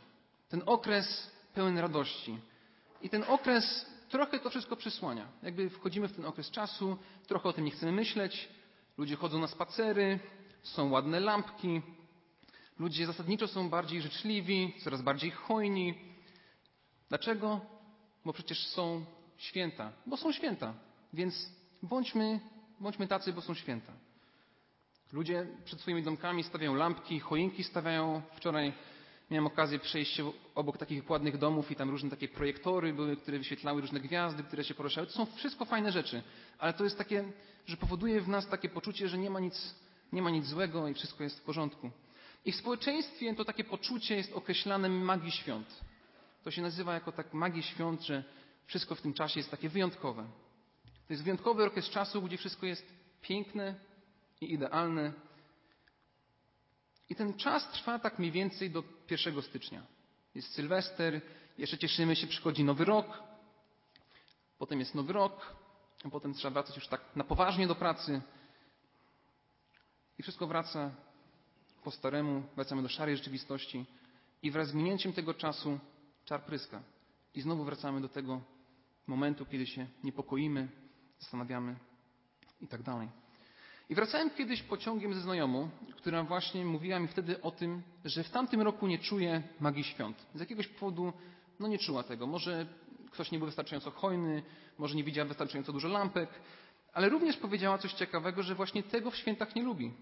Ten 0.49 0.63
okres 0.67 1.31
pełen 1.55 1.79
radości. 1.79 2.39
I 3.03 3.11
ten 3.11 3.25
okres 3.29 3.87
trochę 4.09 4.39
to 4.39 4.51
wszystko 4.51 4.77
przysłania. 4.77 5.29
Jakby 5.43 5.71
wchodzimy 5.71 6.09
w 6.09 6.17
ten 6.17 6.25
okres 6.25 6.51
czasu, 6.51 6.97
trochę 7.27 7.49
o 7.49 7.53
tym 7.53 7.65
nie 7.65 7.71
chcemy 7.71 7.93
myśleć. 7.93 8.49
Ludzie 8.99 9.17
chodzą 9.17 9.39
na 9.39 9.47
spacery, 9.47 10.19
są 10.63 10.91
ładne 10.91 11.21
lampki. 11.21 11.83
Ludzie 12.79 13.07
zasadniczo 13.07 13.49
są 13.49 13.71
bardziej 13.71 14.03
życzliwi, 14.03 14.75
coraz 14.85 15.03
bardziej 15.03 15.31
hojni. 15.31 15.95
Dlaczego? 17.09 17.61
Bo 18.25 18.33
przecież 18.33 18.67
są 18.67 19.05
święta. 19.37 19.93
Bo 20.07 20.17
są 20.17 20.33
święta. 20.33 20.75
Więc 21.13 21.53
bądźmy, 21.83 22.41
bądźmy 22.81 23.09
tacy, 23.09 23.33
bo 23.33 23.41
są 23.41 23.55
święta. 23.55 23.93
Ludzie 25.13 25.47
przed 25.65 25.81
swoimi 25.81 26.03
domkami 26.03 26.45
stawiają 26.45 26.75
lampki, 26.75 27.21
choinki 27.21 27.65
stawiają. 27.65 28.23
Wczoraj 28.37 28.73
Miałem 29.31 29.47
okazję 29.47 29.79
przejść 29.79 30.21
obok 30.55 30.79
takich 30.79 31.11
ładnych 31.11 31.39
domów 31.39 31.71
i 31.71 31.77
tam 31.77 31.91
różne 31.91 32.11
takie 32.11 32.29
projektory 32.29 32.93
były, 32.93 33.17
które 33.17 33.39
wyświetlały 33.39 33.81
różne 33.81 34.01
gwiazdy, 34.01 34.43
które 34.43 34.65
się 34.65 34.75
poruszały. 34.75 35.07
To 35.07 35.13
są 35.13 35.27
wszystko 35.27 35.65
fajne 35.65 35.93
rzeczy, 35.93 36.23
ale 36.59 36.73
to 36.73 36.85
jest 36.85 36.99
takie, 36.99 37.25
że 37.67 37.77
powoduje 37.77 38.21
w 38.21 38.29
nas 38.29 38.49
takie 38.49 38.69
poczucie, 38.69 39.09
że 39.09 39.19
nie 39.19 39.31
ma 39.31 39.41
nic, 39.41 39.75
nie 40.13 40.23
ma 40.23 40.31
nic 40.31 40.47
złego 40.47 40.89
i 40.89 40.95
wszystko 40.95 41.25
jest 41.25 41.39
w 41.39 41.43
porządku. 41.43 41.91
I 42.45 42.53
w 42.53 42.57
społeczeństwie 42.57 43.35
to 43.35 43.45
takie 43.45 43.65
poczucie 43.65 44.17
jest 44.17 44.33
określane 44.33 44.89
magii 44.89 45.33
świąt. 45.33 45.81
To 46.45 46.51
się 46.51 46.63
nazywa 46.63 46.95
jako 46.95 47.13
tak 47.13 47.35
magii 47.35 47.63
świąt, 47.63 48.03
że 48.03 48.25
wszystko 48.67 48.95
w 48.95 49.03
tym 49.03 49.15
czasie 49.15 49.41
jest 49.41 49.51
takie 49.51 49.69
wyjątkowe. 49.69 50.23
To 51.07 51.13
jest 51.13 51.23
wyjątkowy 51.23 51.65
okres 51.65 51.91
czasu, 51.91 52.23
gdzie 52.23 52.37
wszystko 52.37 52.67
jest 52.67 52.87
piękne 53.23 53.75
i 54.41 54.53
idealne, 54.53 55.13
i 57.11 57.15
ten 57.15 57.35
czas 57.35 57.71
trwa 57.73 57.99
tak 57.99 58.19
mniej 58.19 58.33
więcej 58.33 58.71
do 58.71 58.83
1 59.11 59.43
stycznia. 59.43 59.83
Jest 60.35 60.55
Sylwester, 60.55 61.21
jeszcze 61.59 61.79
cieszymy 61.79 62.17
się, 62.17 62.27
przychodzi 62.27 62.65
Nowy 62.65 62.85
Rok, 62.85 63.23
potem 64.59 64.81
jest 64.81 64.95
Nowy 64.95 65.13
Rok, 65.13 65.57
a 66.05 66.09
potem 66.09 66.35
trzeba 66.35 66.53
wracać 66.53 66.77
już 66.77 66.89
tak 66.89 67.01
na 67.17 67.25
poważnie 67.25 67.67
do 67.67 67.75
pracy. 67.75 68.23
I 70.19 70.23
wszystko 70.23 70.47
wraca 70.47 70.91
po 71.85 71.91
staremu, 71.91 72.43
wracamy 72.57 72.83
do 72.83 72.89
szarej 72.89 73.17
rzeczywistości 73.17 73.87
i 74.43 74.51
wraz 74.51 74.69
z 74.69 74.75
minięciem 74.75 75.13
tego 75.13 75.35
czasu 75.35 75.79
czar 76.25 76.45
pryska. 76.45 76.83
I 77.35 77.41
znowu 77.41 77.65
wracamy 77.65 78.01
do 78.01 78.09
tego 78.09 78.41
momentu, 79.07 79.47
kiedy 79.47 79.67
się 79.67 79.87
niepokoimy, 80.05 80.69
zastanawiamy 81.19 81.77
i 82.61 82.69
tak 82.69 82.83
dalej. 82.83 83.09
I 83.89 83.95
wracałem 83.95 84.31
kiedyś 84.31 84.63
pociągiem 84.63 85.15
ze 85.15 85.21
znajomą, 85.21 85.69
która 85.97 86.23
właśnie 86.23 86.65
mówiła 86.65 86.99
mi 86.99 87.09
wtedy 87.09 87.43
o 87.43 87.51
tym, 87.51 87.83
że 88.05 88.25
w 88.25 88.31
tamtym 88.31 88.63
roku 88.63 88.87
nie 88.87 88.99
czuje 88.99 89.43
magii 89.61 89.85
świąt. 89.85 90.27
Z 90.35 90.41
jakiegoś 90.41 90.69
powodu 90.69 91.13
no 91.61 91.69
nie 91.69 91.79
czuła 91.79 92.03
tego. 92.03 92.27
Może 92.27 92.67
ktoś 93.11 93.31
nie 93.31 93.39
był 93.39 93.47
wystarczająco 93.47 93.91
hojny, 93.91 94.43
może 94.79 94.95
nie 94.95 95.05
widziała 95.05 95.29
wystarczająco 95.29 95.73
dużo 95.73 95.89
lampek, 95.89 96.29
ale 96.93 97.09
również 97.09 97.37
powiedziała 97.37 97.79
coś 97.79 97.93
ciekawego, 97.93 98.43
że 98.43 98.55
właśnie 98.55 98.83
tego 98.83 99.11
w 99.11 99.17
świętach 99.17 99.55
nie 99.55 99.63
lubi. 99.63 99.93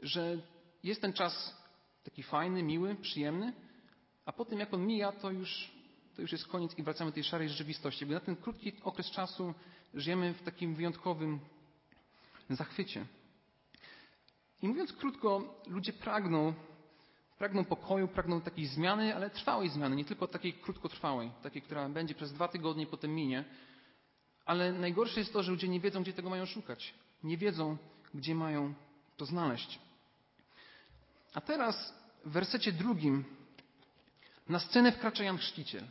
Że 0.00 0.38
jest 0.82 1.00
ten 1.00 1.12
czas 1.12 1.56
taki 2.04 2.22
fajny, 2.22 2.62
miły, 2.62 2.94
przyjemny, 2.94 3.52
a 4.24 4.32
potem 4.32 4.58
jak 4.58 4.74
on 4.74 4.86
mija, 4.86 5.12
to 5.12 5.30
już, 5.30 5.70
to 6.16 6.22
już 6.22 6.32
jest 6.32 6.46
koniec 6.46 6.78
i 6.78 6.82
wracamy 6.82 7.10
do 7.10 7.14
tej 7.14 7.24
szarej 7.24 7.48
rzeczywistości. 7.48 8.06
Bo 8.06 8.14
na 8.14 8.20
ten 8.20 8.36
krótki 8.36 8.72
okres 8.82 9.10
czasu 9.10 9.54
żyjemy 9.94 10.34
w 10.34 10.42
takim 10.42 10.74
wyjątkowym 10.74 11.40
zachwycie. 12.50 13.06
I 14.62 14.68
mówiąc 14.68 14.92
krótko, 14.92 15.60
ludzie 15.66 15.92
pragną, 15.92 16.54
pragną 17.38 17.64
pokoju, 17.64 18.08
pragną 18.08 18.40
takiej 18.40 18.66
zmiany, 18.66 19.14
ale 19.16 19.30
trwałej 19.30 19.68
zmiany, 19.68 19.96
nie 19.96 20.04
tylko 20.04 20.28
takiej 20.28 20.52
krótkotrwałej, 20.52 21.30
takiej, 21.42 21.62
która 21.62 21.88
będzie 21.88 22.14
przez 22.14 22.32
dwa 22.32 22.48
tygodnie, 22.48 22.86
potem 22.86 23.14
minie. 23.14 23.44
Ale 24.46 24.72
najgorsze 24.72 25.20
jest 25.20 25.32
to, 25.32 25.42
że 25.42 25.50
ludzie 25.50 25.68
nie 25.68 25.80
wiedzą, 25.80 26.02
gdzie 26.02 26.12
tego 26.12 26.30
mają 26.30 26.46
szukać. 26.46 26.94
Nie 27.24 27.36
wiedzą, 27.36 27.76
gdzie 28.14 28.34
mają 28.34 28.74
to 29.16 29.26
znaleźć. 29.26 29.78
A 31.34 31.40
teraz 31.40 31.94
w 32.24 32.30
wersecie 32.30 32.72
drugim 32.72 33.24
na 34.48 34.58
scenę 34.58 34.92
wkracza 34.92 35.24
Jan 35.24 35.38
Chrzciciel. 35.38 35.84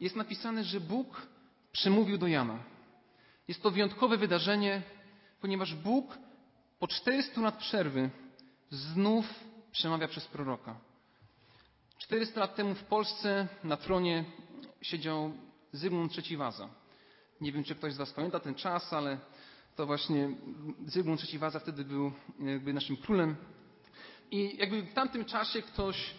Jest 0.00 0.16
napisane, 0.16 0.64
że 0.64 0.80
Bóg 0.80 1.26
przemówił 1.72 2.18
do 2.18 2.26
Jana. 2.26 2.58
Jest 3.48 3.62
to 3.62 3.70
wyjątkowe 3.70 4.16
wydarzenie, 4.16 4.82
ponieważ 5.40 5.74
Bóg 5.74 6.18
po 6.78 6.88
400 6.88 7.40
lat 7.40 7.56
przerwy 7.56 8.10
znów 8.70 9.44
przemawia 9.72 10.08
przez 10.08 10.26
proroka. 10.26 10.80
400 11.98 12.40
lat 12.40 12.56
temu 12.56 12.74
w 12.74 12.84
Polsce 12.84 13.48
na 13.64 13.76
tronie 13.76 14.24
siedział 14.82 15.32
Zygmunt 15.72 16.12
III 16.18 16.36
Waza. 16.36 16.68
Nie 17.40 17.52
wiem, 17.52 17.64
czy 17.64 17.74
ktoś 17.74 17.92
z 17.92 17.96
Was 17.96 18.12
pamięta 18.12 18.40
ten 18.40 18.54
czas, 18.54 18.92
ale 18.92 19.18
to 19.76 19.86
właśnie 19.86 20.28
Zygmunt 20.86 21.20
III 21.24 21.38
Waza 21.38 21.60
wtedy 21.60 21.84
był 21.84 22.12
jakby 22.40 22.72
naszym 22.72 22.96
królem. 22.96 23.36
I 24.30 24.56
jakby 24.56 24.82
w 24.82 24.94
tamtym 24.94 25.24
czasie 25.24 25.62
ktoś 25.62 26.14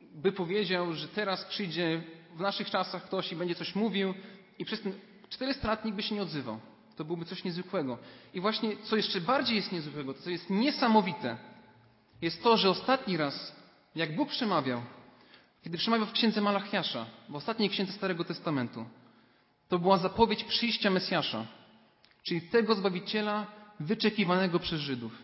by 0.00 0.32
powiedział, 0.32 0.92
że 0.92 1.08
teraz 1.08 1.44
przyjdzie 1.44 2.02
w 2.36 2.40
naszych 2.40 2.70
czasach 2.70 3.04
ktoś 3.04 3.32
i 3.32 3.36
będzie 3.36 3.54
coś 3.54 3.74
mówił 3.74 4.14
i 4.58 4.64
przez 4.64 4.82
ten 4.82 4.92
400 5.28 5.68
lat 5.68 5.84
nikt 5.84 5.96
by 5.96 6.02
się 6.02 6.14
nie 6.14 6.22
odzywał. 6.22 6.60
To 6.96 7.04
byłoby 7.04 7.24
coś 7.24 7.44
niezwykłego. 7.44 7.98
I 8.34 8.40
właśnie, 8.40 8.76
co 8.76 8.96
jeszcze 8.96 9.20
bardziej 9.20 9.56
jest 9.56 9.72
niezwykłego, 9.72 10.14
co 10.14 10.30
jest 10.30 10.50
niesamowite, 10.50 11.36
jest 12.22 12.42
to, 12.42 12.56
że 12.56 12.70
ostatni 12.70 13.16
raz, 13.16 13.56
jak 13.94 14.16
Bóg 14.16 14.28
przemawiał, 14.28 14.82
kiedy 15.64 15.78
przemawiał 15.78 16.06
w 16.06 16.12
księdze 16.12 16.40
Malachiasza, 16.40 17.06
w 17.28 17.36
ostatniej 17.36 17.70
księdze 17.70 17.92
Starego 17.92 18.24
Testamentu, 18.24 18.84
to 19.68 19.78
była 19.78 19.98
zapowiedź 19.98 20.44
przyjścia 20.44 20.90
Mesjasza, 20.90 21.46
czyli 22.22 22.42
tego 22.42 22.74
Zbawiciela 22.74 23.46
wyczekiwanego 23.80 24.58
przez 24.58 24.80
Żydów 24.80 25.22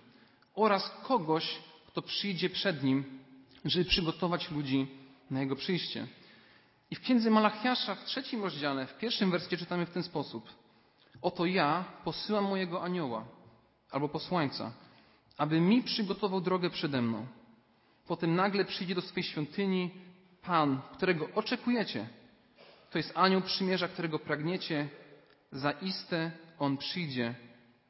oraz 0.54 0.90
kogoś, 1.02 1.58
kto 1.86 2.02
przyjdzie 2.02 2.50
przed 2.50 2.82
Nim, 2.82 3.04
żeby 3.64 3.84
przygotować 3.84 4.50
ludzi 4.50 4.86
na 5.30 5.40
Jego 5.40 5.56
przyjście. 5.56 6.06
I 6.90 6.94
w 6.94 7.00
księdze 7.00 7.30
Malachiasza 7.30 7.94
w 7.94 8.04
trzecim 8.04 8.42
rozdziale, 8.42 8.86
w 8.86 8.98
pierwszym 8.98 9.30
wersji 9.30 9.58
czytamy 9.58 9.86
w 9.86 9.90
ten 9.90 10.02
sposób. 10.02 10.59
Oto 11.22 11.46
ja 11.46 11.84
posyłam 12.04 12.44
mojego 12.44 12.82
anioła 12.82 13.24
albo 13.90 14.08
posłańca, 14.08 14.72
aby 15.36 15.60
mi 15.60 15.82
przygotował 15.82 16.40
drogę 16.40 16.70
przede 16.70 17.02
mną. 17.02 17.26
Potem 18.06 18.34
nagle 18.34 18.64
przyjdzie 18.64 18.94
do 18.94 19.02
swej 19.02 19.22
świątyni 19.22 19.90
Pan, 20.42 20.80
którego 20.92 21.28
oczekujecie. 21.34 22.08
To 22.90 22.98
jest 22.98 23.12
anioł 23.14 23.40
przymierza, 23.40 23.88
którego 23.88 24.18
pragniecie. 24.18 24.88
Zaiste 25.52 26.32
on 26.58 26.76
przyjdzie, 26.76 27.34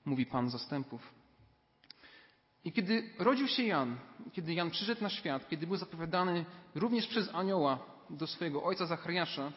mówi 0.04 0.26
Pan 0.26 0.50
zastępów. 0.50 1.14
I 2.64 2.72
kiedy 2.72 3.10
rodził 3.18 3.48
się 3.48 3.62
Jan, 3.62 3.96
kiedy 4.32 4.54
Jan 4.54 4.70
przyszedł 4.70 5.02
na 5.02 5.10
świat, 5.10 5.48
kiedy 5.48 5.66
był 5.66 5.76
zapowiadany 5.76 6.44
również 6.74 7.06
przez 7.06 7.34
anioła 7.34 7.78
do 8.10 8.26
swojego 8.26 8.62
ojca 8.62 8.86
Zachariasza, 8.86 9.52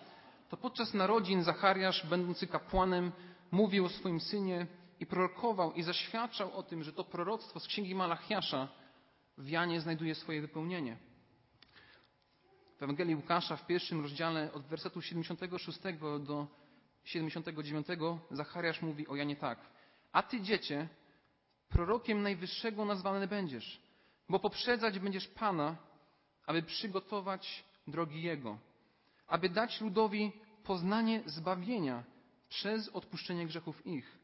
to 0.50 0.58
podczas 0.58 0.94
narodzin 0.94 1.44
Zachariasz, 1.44 2.08
będący 2.08 2.48
kapłanem, 2.48 3.12
mówił 3.54 3.86
o 3.86 3.90
swoim 3.90 4.20
synie 4.20 4.68
i 5.00 5.06
prorokował 5.06 5.74
i 5.74 5.84
zaświadczał 5.84 6.58
o 6.58 6.64
tym, 6.64 6.84
że 6.84 6.94
to 6.94 7.04
proroctwo 7.04 7.60
z 7.60 7.68
księgi 7.68 7.96
Malachiasza 7.96 8.68
w 9.38 9.50
Janie 9.50 9.82
znajduje 9.82 10.16
swoje 10.16 10.42
wypełnienie. 10.42 10.98
W 12.80 12.84
Ewangelii 12.84 13.16
Łukasza 13.16 13.56
w 13.56 13.68
pierwszym 13.68 14.02
rozdziale 14.02 14.54
od 14.54 14.66
wersetu 14.66 15.02
76 15.02 15.80
do 16.20 16.48
79 17.04 17.88
Zachariasz 18.32 18.82
mówi 18.82 19.08
o 19.08 19.16
Janie 19.16 19.36
tak. 19.36 19.60
A 20.12 20.24
ty, 20.24 20.42
dziecię, 20.42 20.88
prorokiem 21.70 22.22
Najwyższego 22.22 22.86
nazwany 22.86 23.28
będziesz, 23.28 23.82
bo 24.30 24.40
poprzedzać 24.40 25.00
będziesz 25.00 25.28
Pana, 25.28 25.76
aby 26.46 26.64
przygotować 26.64 27.64
drogi 27.88 28.22
Jego. 28.22 28.58
aby 29.28 29.50
dać 29.50 29.82
ludowi 29.82 30.32
poznanie 30.64 31.24
zbawienia 31.26 32.13
przez 32.54 32.90
odpuszczenie 32.90 33.48
grzechów 33.48 33.88
ich, 33.88 34.18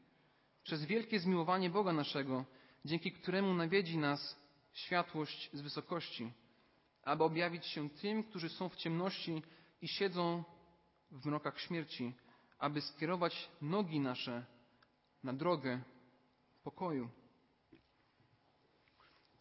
przez 0.62 0.84
wielkie 0.84 1.20
zmiłowanie 1.20 1.70
Boga 1.70 1.92
naszego, 1.92 2.44
dzięki 2.84 3.12
któremu 3.12 3.54
nawiedzi 3.54 3.98
nas 3.98 4.36
światłość 4.72 5.50
z 5.52 5.60
wysokości, 5.60 6.32
aby 7.02 7.24
objawić 7.24 7.66
się 7.66 7.90
tym, 7.90 8.24
którzy 8.24 8.48
są 8.48 8.68
w 8.68 8.76
ciemności 8.76 9.42
i 9.82 9.88
siedzą 9.88 10.44
w 11.10 11.26
mrokach 11.26 11.60
śmierci, 11.60 12.12
aby 12.58 12.80
skierować 12.80 13.50
nogi 13.62 14.00
nasze 14.00 14.44
na 15.24 15.32
drogę 15.32 15.80
pokoju. 16.64 17.08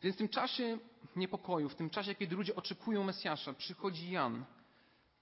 Więc 0.01 0.15
w 0.15 0.19
tym 0.19 0.29
czasie 0.29 0.77
niepokoju, 1.15 1.69
w 1.69 1.75
tym 1.75 1.89
czasie, 1.89 2.15
kiedy 2.15 2.35
ludzie 2.35 2.55
oczekują 2.55 3.03
Mesjasza, 3.03 3.53
przychodzi 3.53 4.11
Jan 4.11 4.45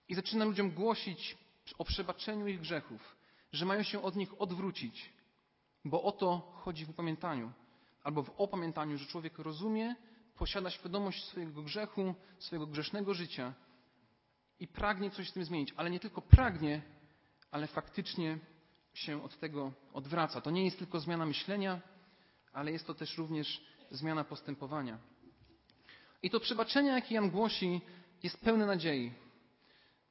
i 0.10 0.16
zaczyna 0.16 0.46
ludziom 0.46 0.72
głosić 0.72 1.38
o 1.78 1.86
przebaczeniu 1.86 2.48
ich 2.48 2.60
grzechów, 2.60 3.17
że 3.52 3.66
mają 3.66 3.84
się 3.84 4.02
od 4.02 4.16
nich 4.16 4.42
odwrócić, 4.42 5.14
bo 5.86 6.04
o 6.04 6.12
to 6.12 6.52
chodzi 6.54 6.86
w 6.86 6.90
upamiętaniu, 6.90 7.52
albo 8.04 8.24
w 8.24 8.30
opamiętaniu, 8.38 8.98
że 8.98 9.06
człowiek 9.06 9.40
rozumie, 9.40 9.96
posiada 10.38 10.70
świadomość 10.70 11.26
swojego 11.26 11.64
grzechu, 11.64 12.16
swojego 12.40 12.68
grzesznego 12.68 13.14
życia 13.14 13.54
i 14.60 14.68
pragnie 14.68 15.12
coś 15.12 15.30
z 15.30 15.34
tym 15.34 15.46
zmienić, 15.46 15.74
ale 15.78 15.90
nie 15.90 16.00
tylko 16.00 16.22
pragnie, 16.22 16.82
ale 17.52 17.68
faktycznie 17.68 18.40
się 18.94 19.24
od 19.24 19.40
tego 19.40 19.74
odwraca. 19.94 20.42
To 20.42 20.52
nie 20.52 20.66
jest 20.66 20.80
tylko 20.80 21.00
zmiana 21.00 21.26
myślenia, 21.26 21.82
ale 22.54 22.72
jest 22.72 22.88
to 22.88 22.94
też 22.94 23.18
również 23.18 23.62
zmiana 23.92 24.24
postępowania. 24.24 24.98
I 26.24 26.30
to 26.30 26.40
przebaczenie, 26.40 26.90
jakie 26.90 27.16
Jan 27.16 27.30
głosi, 27.30 27.82
jest 28.24 28.42
pełne 28.42 28.66
nadziei. 28.66 29.14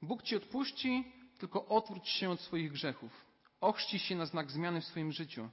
Bóg 0.02 0.23
ci 0.23 0.37
odpuści, 0.37 1.12
tylko 1.38 1.66
odwróć 1.66 2.09
się 2.09 2.31
od 2.31 2.40
swoich 2.40 2.73
grzechów. 2.73 3.25
Ochrzci 3.60 3.98
się 3.98 4.14
na 4.14 4.26
znak 4.26 4.50
zmiany 4.50 4.80
w 4.80 4.84
swoim 4.84 5.12
życiu. 5.12 5.48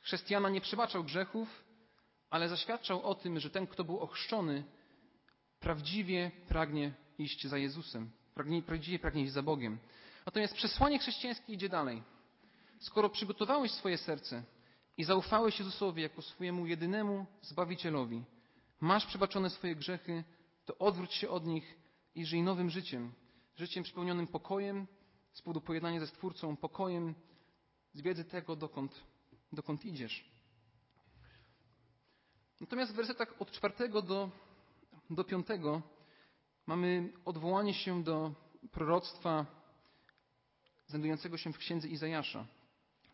Chrześcijana 0.00 0.48
nie 0.48 0.60
przebaczał 0.60 1.04
grzechów, 1.04 1.64
ale 2.30 2.48
zaświadczał 2.48 3.02
o 3.02 3.14
tym, 3.14 3.40
że 3.40 3.50
ten, 3.50 3.66
kto 3.66 3.84
był 3.84 3.98
ochrzczony, 3.98 4.64
prawdziwie 5.60 6.30
pragnie 6.48 6.92
iść 7.18 7.46
za 7.46 7.58
Jezusem, 7.58 8.10
pragnie, 8.34 8.62
prawdziwie 8.62 8.98
pragnie 8.98 9.22
iść 9.22 9.32
za 9.32 9.42
Bogiem. 9.42 9.78
Natomiast 10.26 10.54
przesłanie 10.54 10.98
chrześcijańskie 10.98 11.52
idzie 11.52 11.68
dalej. 11.68 12.02
Skoro 12.80 13.10
przygotowałeś 13.10 13.70
swoje 13.70 13.98
serce 13.98 14.42
i 14.96 15.04
zaufałeś 15.04 15.58
Jezusowi 15.58 16.02
jako 16.02 16.22
swojemu 16.22 16.66
jedynemu 16.66 17.26
Zbawicielowi, 17.42 18.24
masz 18.80 19.06
przebaczone 19.06 19.50
swoje 19.50 19.76
grzechy, 19.76 20.24
to 20.64 20.78
odwróć 20.78 21.14
się 21.14 21.28
od 21.30 21.46
nich 21.46 21.78
i 22.14 22.26
żyj 22.26 22.42
nowym 22.42 22.70
życiem. 22.70 23.12
Życiem 23.56 23.84
przepełnionym 23.84 24.26
pokojem, 24.26 24.86
z 25.32 25.42
powodu 25.42 25.60
pojednania 25.60 26.00
ze 26.00 26.06
Stwórcą, 26.06 26.56
pokojem, 26.56 27.14
z 27.94 28.00
wiedzy 28.00 28.24
tego, 28.24 28.56
dokąd, 28.56 29.02
dokąd 29.52 29.84
idziesz. 29.84 30.32
Natomiast 32.60 32.92
w 32.92 32.96
wersetach 32.96 33.34
od 33.38 33.50
czwartego 33.50 34.02
do, 34.02 34.30
do 35.10 35.24
piątego 35.24 35.82
mamy 36.66 37.12
odwołanie 37.24 37.74
się 37.74 38.02
do 38.02 38.32
proroctwa 38.72 39.46
znajdującego 40.86 41.36
się 41.36 41.52
w 41.52 41.58
księdze 41.58 41.88
Izajasza. 41.88 42.46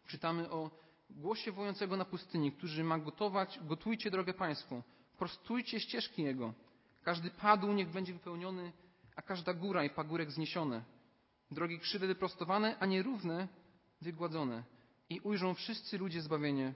Czytamy 0.06 0.50
o 0.50 0.70
głosie 1.10 1.52
wojącego 1.52 1.96
na 1.96 2.04
pustyni, 2.04 2.52
który 2.52 2.84
ma 2.84 2.98
gotować, 2.98 3.60
gotujcie 3.62 4.10
drogę 4.10 4.34
pańską, 4.34 4.82
prostujcie 5.18 5.80
ścieżki 5.80 6.22
Jego. 6.22 6.54
Każdy 7.02 7.30
padł 7.30 7.72
niech 7.72 7.88
będzie 7.90 8.12
wypełniony, 8.12 8.72
a 9.16 9.22
każda 9.22 9.54
góra 9.54 9.84
i 9.84 9.90
pagórek 9.90 10.30
zniesione. 10.30 10.97
Drogi 11.50 11.78
krzywe 11.78 12.06
wyprostowane, 12.06 12.78
a 12.78 12.86
nierówne 12.86 13.48
wygładzone. 14.00 14.62
I 15.10 15.20
ujrzą 15.20 15.54
wszyscy 15.54 15.98
ludzie 15.98 16.22
zbawienie 16.22 16.74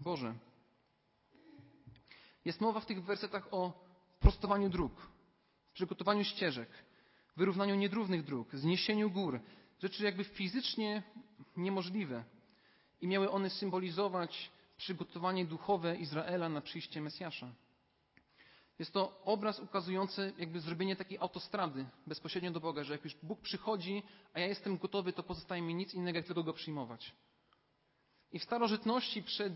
Boże. 0.00 0.34
Jest 2.44 2.60
mowa 2.60 2.80
w 2.80 2.86
tych 2.86 3.04
wersetach 3.04 3.48
o 3.54 3.84
prostowaniu 4.20 4.68
dróg, 4.68 4.92
przygotowaniu 5.74 6.24
ścieżek, 6.24 6.68
wyrównaniu 7.36 7.74
niedrównych 7.74 8.24
dróg, 8.24 8.48
zniesieniu 8.52 9.10
gór, 9.10 9.40
rzeczy 9.82 10.04
jakby 10.04 10.24
fizycznie 10.24 11.02
niemożliwe. 11.56 12.24
I 13.00 13.06
miały 13.06 13.30
one 13.30 13.50
symbolizować 13.50 14.50
przygotowanie 14.76 15.44
duchowe 15.44 15.96
Izraela 15.96 16.48
na 16.48 16.60
przyjście 16.60 17.00
Mesjasza. 17.00 17.52
Jest 18.78 18.92
to 18.92 19.22
obraz 19.24 19.60
ukazujący 19.60 20.32
jakby 20.38 20.60
zrobienie 20.60 20.96
takiej 20.96 21.18
autostrady 21.18 21.86
bezpośrednio 22.06 22.50
do 22.50 22.60
Boga, 22.60 22.84
że 22.84 22.92
jak 22.92 23.04
już 23.04 23.16
Bóg 23.22 23.40
przychodzi, 23.40 24.02
a 24.34 24.40
ja 24.40 24.46
jestem 24.46 24.78
gotowy, 24.78 25.12
to 25.12 25.22
pozostaje 25.22 25.62
mi 25.62 25.74
nic 25.74 25.94
innego, 25.94 26.18
jak 26.18 26.26
tylko 26.26 26.42
Go 26.42 26.52
przyjmować. 26.52 27.12
I 28.32 28.38
w 28.38 28.44
starożytności 28.44 29.22
przed 29.22 29.52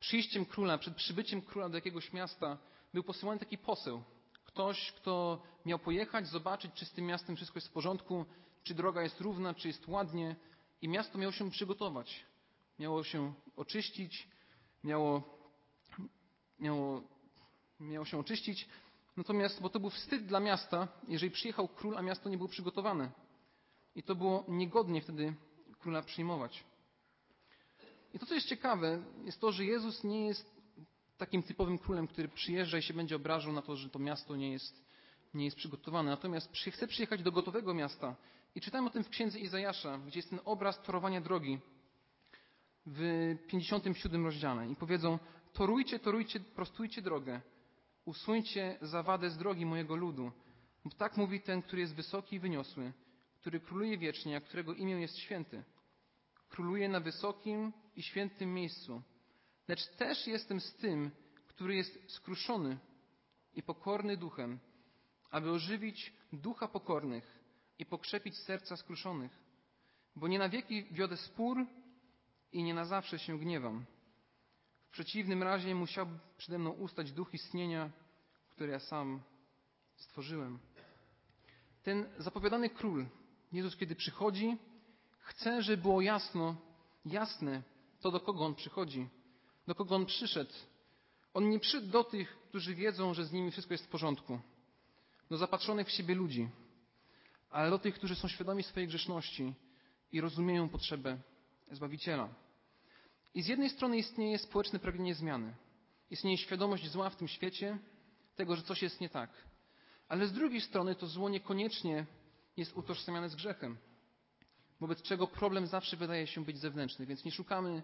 przyjściem 0.00 0.46
króla, 0.46 0.78
przed 0.78 0.94
przybyciem 0.94 1.42
króla 1.42 1.68
do 1.68 1.76
jakiegoś 1.76 2.12
miasta 2.12 2.58
był 2.94 3.02
posyłany 3.02 3.38
taki 3.38 3.58
poseł. 3.58 4.02
Ktoś, 4.44 4.92
kto 4.92 5.42
miał 5.66 5.78
pojechać, 5.78 6.28
zobaczyć, 6.28 6.72
czy 6.74 6.84
z 6.84 6.92
tym 6.92 7.06
miastem 7.06 7.36
wszystko 7.36 7.56
jest 7.56 7.68
w 7.68 7.72
porządku, 7.72 8.26
czy 8.62 8.74
droga 8.74 9.02
jest 9.02 9.20
równa, 9.20 9.54
czy 9.54 9.68
jest 9.68 9.88
ładnie. 9.88 10.36
I 10.82 10.88
miasto 10.88 11.18
miało 11.18 11.32
się 11.32 11.50
przygotować. 11.50 12.24
Miało 12.78 13.04
się 13.04 13.32
oczyścić, 13.56 14.28
miało, 14.84 15.38
miało, 16.58 17.02
miało 17.82 18.04
się 18.04 18.18
oczyścić. 18.18 18.68
Natomiast, 19.16 19.62
bo 19.62 19.68
to 19.68 19.80
był 19.80 19.90
wstyd 19.90 20.26
dla 20.26 20.40
miasta, 20.40 20.88
jeżeli 21.08 21.32
przyjechał 21.32 21.68
król, 21.68 21.98
a 21.98 22.02
miasto 22.02 22.30
nie 22.30 22.36
było 22.36 22.48
przygotowane. 22.48 23.10
I 23.94 24.02
to 24.02 24.14
było 24.14 24.44
niegodnie 24.48 25.00
wtedy 25.00 25.34
króla 25.80 26.02
przyjmować. 26.02 26.64
I 28.14 28.18
to, 28.18 28.26
co 28.26 28.34
jest 28.34 28.46
ciekawe, 28.46 29.02
jest 29.24 29.40
to, 29.40 29.52
że 29.52 29.64
Jezus 29.64 30.04
nie 30.04 30.26
jest 30.26 30.62
takim 31.18 31.42
typowym 31.42 31.78
królem, 31.78 32.08
który 32.08 32.28
przyjeżdża 32.28 32.78
i 32.78 32.82
się 32.82 32.94
będzie 32.94 33.16
obrażał 33.16 33.52
na 33.52 33.62
to, 33.62 33.76
że 33.76 33.90
to 33.90 33.98
miasto 33.98 34.36
nie 34.36 34.52
jest, 34.52 34.84
nie 35.34 35.44
jest 35.44 35.56
przygotowane. 35.56 36.10
Natomiast 36.10 36.52
chce 36.52 36.86
przyjechać 36.86 37.22
do 37.22 37.32
gotowego 37.32 37.74
miasta. 37.74 38.16
I 38.54 38.60
czytamy 38.60 38.88
o 38.88 38.90
tym 38.90 39.04
w 39.04 39.08
księdze 39.08 39.38
Izajasza, 39.38 39.98
gdzie 39.98 40.18
jest 40.18 40.30
ten 40.30 40.40
obraz 40.44 40.82
torowania 40.82 41.20
drogi 41.20 41.58
w 42.86 43.36
57 43.46 44.24
rozdziale. 44.24 44.70
I 44.70 44.76
powiedzą, 44.76 45.18
torujcie, 45.52 45.98
torujcie, 45.98 46.40
prostujcie 46.40 47.02
drogę. 47.02 47.40
Usuńcie 48.04 48.78
zawadę 48.82 49.30
z 49.30 49.38
drogi 49.38 49.66
mojego 49.66 49.96
ludu. 49.96 50.32
Bo 50.84 50.90
tak 50.90 51.16
mówi 51.16 51.40
ten, 51.40 51.62
który 51.62 51.82
jest 51.82 51.94
wysoki 51.94 52.36
i 52.36 52.40
wyniosły, 52.40 52.92
który 53.40 53.60
króluje 53.60 53.98
wiecznie, 53.98 54.36
a 54.36 54.40
którego 54.40 54.74
imię 54.74 55.00
jest 55.00 55.18
święty. 55.18 55.64
Króluje 56.48 56.88
na 56.88 57.00
wysokim 57.00 57.72
i 57.96 58.02
świętym 58.02 58.54
miejscu. 58.54 59.02
Lecz 59.68 59.88
też 59.88 60.26
jestem 60.26 60.60
z 60.60 60.74
tym, 60.74 61.10
który 61.46 61.74
jest 61.74 61.98
skruszony 62.10 62.78
i 63.54 63.62
pokorny 63.62 64.16
duchem, 64.16 64.58
aby 65.30 65.50
ożywić 65.50 66.12
ducha 66.32 66.68
pokornych 66.68 67.38
i 67.78 67.86
pokrzepić 67.86 68.36
serca 68.36 68.76
skruszonych. 68.76 69.42
Bo 70.16 70.28
nie 70.28 70.38
na 70.38 70.48
wieki 70.48 70.84
wiodę 70.90 71.16
spór 71.16 71.66
i 72.52 72.62
nie 72.62 72.74
na 72.74 72.84
zawsze 72.84 73.18
się 73.18 73.38
gniewam. 73.38 73.84
Przeciwnym 74.92 75.42
razie 75.42 75.74
musiał 75.74 76.06
przede 76.38 76.58
mną 76.58 76.70
ustać 76.70 77.12
duch 77.12 77.34
istnienia, 77.34 77.90
który 78.50 78.72
ja 78.72 78.78
sam 78.78 79.20
stworzyłem. 79.96 80.58
Ten 81.82 82.06
zapowiadany 82.18 82.70
król, 82.70 83.06
Jezus, 83.52 83.76
kiedy 83.76 83.94
przychodzi, 83.94 84.56
chce, 85.20 85.62
żeby 85.62 85.82
było 85.82 86.00
jasno, 86.00 86.56
jasne 87.04 87.62
to, 88.00 88.10
do 88.10 88.20
kogo 88.20 88.44
on 88.44 88.54
przychodzi, 88.54 89.08
do 89.66 89.74
kogo 89.74 89.96
on 89.96 90.06
przyszedł. 90.06 90.52
On 91.34 91.50
nie 91.50 91.60
przyszedł 91.60 91.86
do 91.86 92.04
tych, 92.04 92.38
którzy 92.48 92.74
wiedzą, 92.74 93.14
że 93.14 93.24
z 93.24 93.32
nimi 93.32 93.50
wszystko 93.50 93.74
jest 93.74 93.86
w 93.86 93.90
porządku, 93.90 94.40
do 95.30 95.36
zapatrzonych 95.36 95.88
w 95.88 95.92
siebie 95.92 96.14
ludzi, 96.14 96.48
ale 97.50 97.70
do 97.70 97.78
tych, 97.78 97.94
którzy 97.94 98.14
są 98.14 98.28
świadomi 98.28 98.62
swojej 98.62 98.88
grzeszności 98.88 99.54
i 100.12 100.20
rozumieją 100.20 100.68
potrzebę 100.68 101.18
Zbawiciela. 101.70 102.41
I 103.34 103.42
z 103.42 103.46
jednej 103.46 103.70
strony 103.70 103.96
istnieje 103.96 104.38
społeczne 104.38 104.78
pragnienie 104.78 105.14
zmiany. 105.14 105.54
Istnieje 106.10 106.38
świadomość 106.38 106.90
zła 106.90 107.10
w 107.10 107.16
tym 107.16 107.28
świecie, 107.28 107.78
tego, 108.36 108.56
że 108.56 108.62
coś 108.62 108.82
jest 108.82 109.00
nie 109.00 109.08
tak. 109.08 109.30
Ale 110.08 110.26
z 110.26 110.32
drugiej 110.32 110.60
strony 110.60 110.94
to 110.94 111.06
zło 111.06 111.28
niekoniecznie 111.28 112.06
jest 112.56 112.76
utożsamiane 112.76 113.28
z 113.28 113.34
grzechem, 113.34 113.78
wobec 114.80 115.02
czego 115.02 115.26
problem 115.26 115.66
zawsze 115.66 115.96
wydaje 115.96 116.26
się 116.26 116.44
być 116.44 116.58
zewnętrzny, 116.58 117.06
więc 117.06 117.24
nie 117.24 117.32
szukamy 117.32 117.82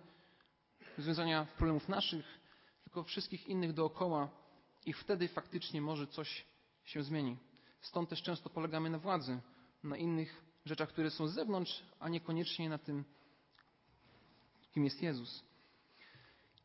rozwiązania 0.97 1.47
problemów 1.57 1.89
naszych, 1.89 2.39
tylko 2.85 3.05
wszystkich 3.05 3.47
innych 3.47 3.73
dookoła 3.73 4.29
i 4.87 4.93
wtedy 4.93 5.29
faktycznie 5.29 5.81
może 5.81 6.07
coś 6.07 6.45
się 6.85 7.03
zmieni. 7.03 7.37
Stąd 7.81 8.09
też 8.09 8.23
często 8.23 8.51
polegamy 8.51 8.91
na 8.91 8.99
władzy, 8.99 9.41
na 9.83 9.97
innych 9.97 10.45
rzeczach, 10.65 10.89
które 10.89 11.11
są 11.11 11.29
z 11.29 11.35
zewnątrz, 11.35 11.83
a 12.01 12.09
niekoniecznie 12.09 12.69
na 12.69 12.79
tym, 12.79 13.05
kim 14.79 14.85
jest 14.85 15.03
Jezus. 15.03 15.45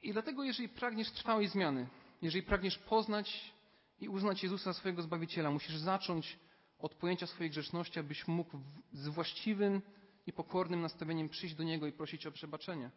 I 0.02 0.14
dlatego, 0.14 0.44
jeżeli 0.44 0.70
pragniesz 0.70 1.12
trwałej 1.12 1.48
zmiany, 1.48 1.88
jeżeli 2.22 2.44
pragniesz 2.44 2.78
poznać 2.78 3.54
i 4.00 4.10
uznać 4.10 4.44
Jezusa 4.44 4.74
swojego 4.74 5.02
Zbawiciela, 5.02 5.52
musisz 5.52 5.78
zacząć 5.78 6.40
od 6.80 6.96
pojęcia 6.96 7.28
swojej 7.28 7.50
grzeszności, 7.50 8.00
abyś 8.00 8.28
mógł 8.28 8.58
z 8.92 9.08
właściwym 9.08 9.82
i 10.28 10.34
pokornym 10.34 10.82
nastawieniem 10.82 11.30
przyjść 11.30 11.56
do 11.56 11.64
Niego 11.64 11.88
i 11.88 11.92
prosić 11.92 12.26
o 12.26 12.32
przebaczenie. 12.32 12.92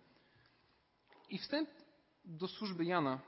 I 1.31 1.39
wstęp 1.39 1.69
do 2.25 2.49
służby 2.49 2.85
Jana 2.85 3.21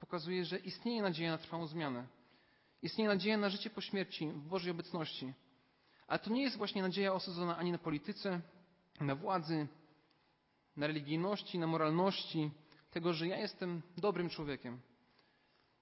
pokazuje, 0.00 0.44
że 0.44 0.58
istnieje 0.58 1.02
nadzieja 1.02 1.30
na 1.30 1.38
trwałą 1.38 1.66
zmianę. 1.66 2.06
Istnieje 2.82 3.08
nadzieja 3.08 3.38
na 3.38 3.48
życie 3.48 3.70
po 3.70 3.80
śmierci 3.80 4.26
w 4.28 4.48
Bożej 4.48 4.70
obecności. 4.70 5.32
Ale 6.06 6.18
to 6.18 6.30
nie 6.30 6.42
jest 6.42 6.56
właśnie 6.56 6.82
nadzieja 6.82 7.12
osadzona 7.12 7.56
ani 7.56 7.72
na 7.72 7.78
polityce, 7.78 8.40
na 9.00 9.14
władzy, 9.14 9.66
na 10.76 10.86
religijności, 10.86 11.58
na 11.58 11.66
moralności, 11.66 12.50
tego, 12.90 13.12
że 13.12 13.28
ja 13.28 13.38
jestem 13.38 13.82
dobrym 13.96 14.28
człowiekiem. 14.28 14.80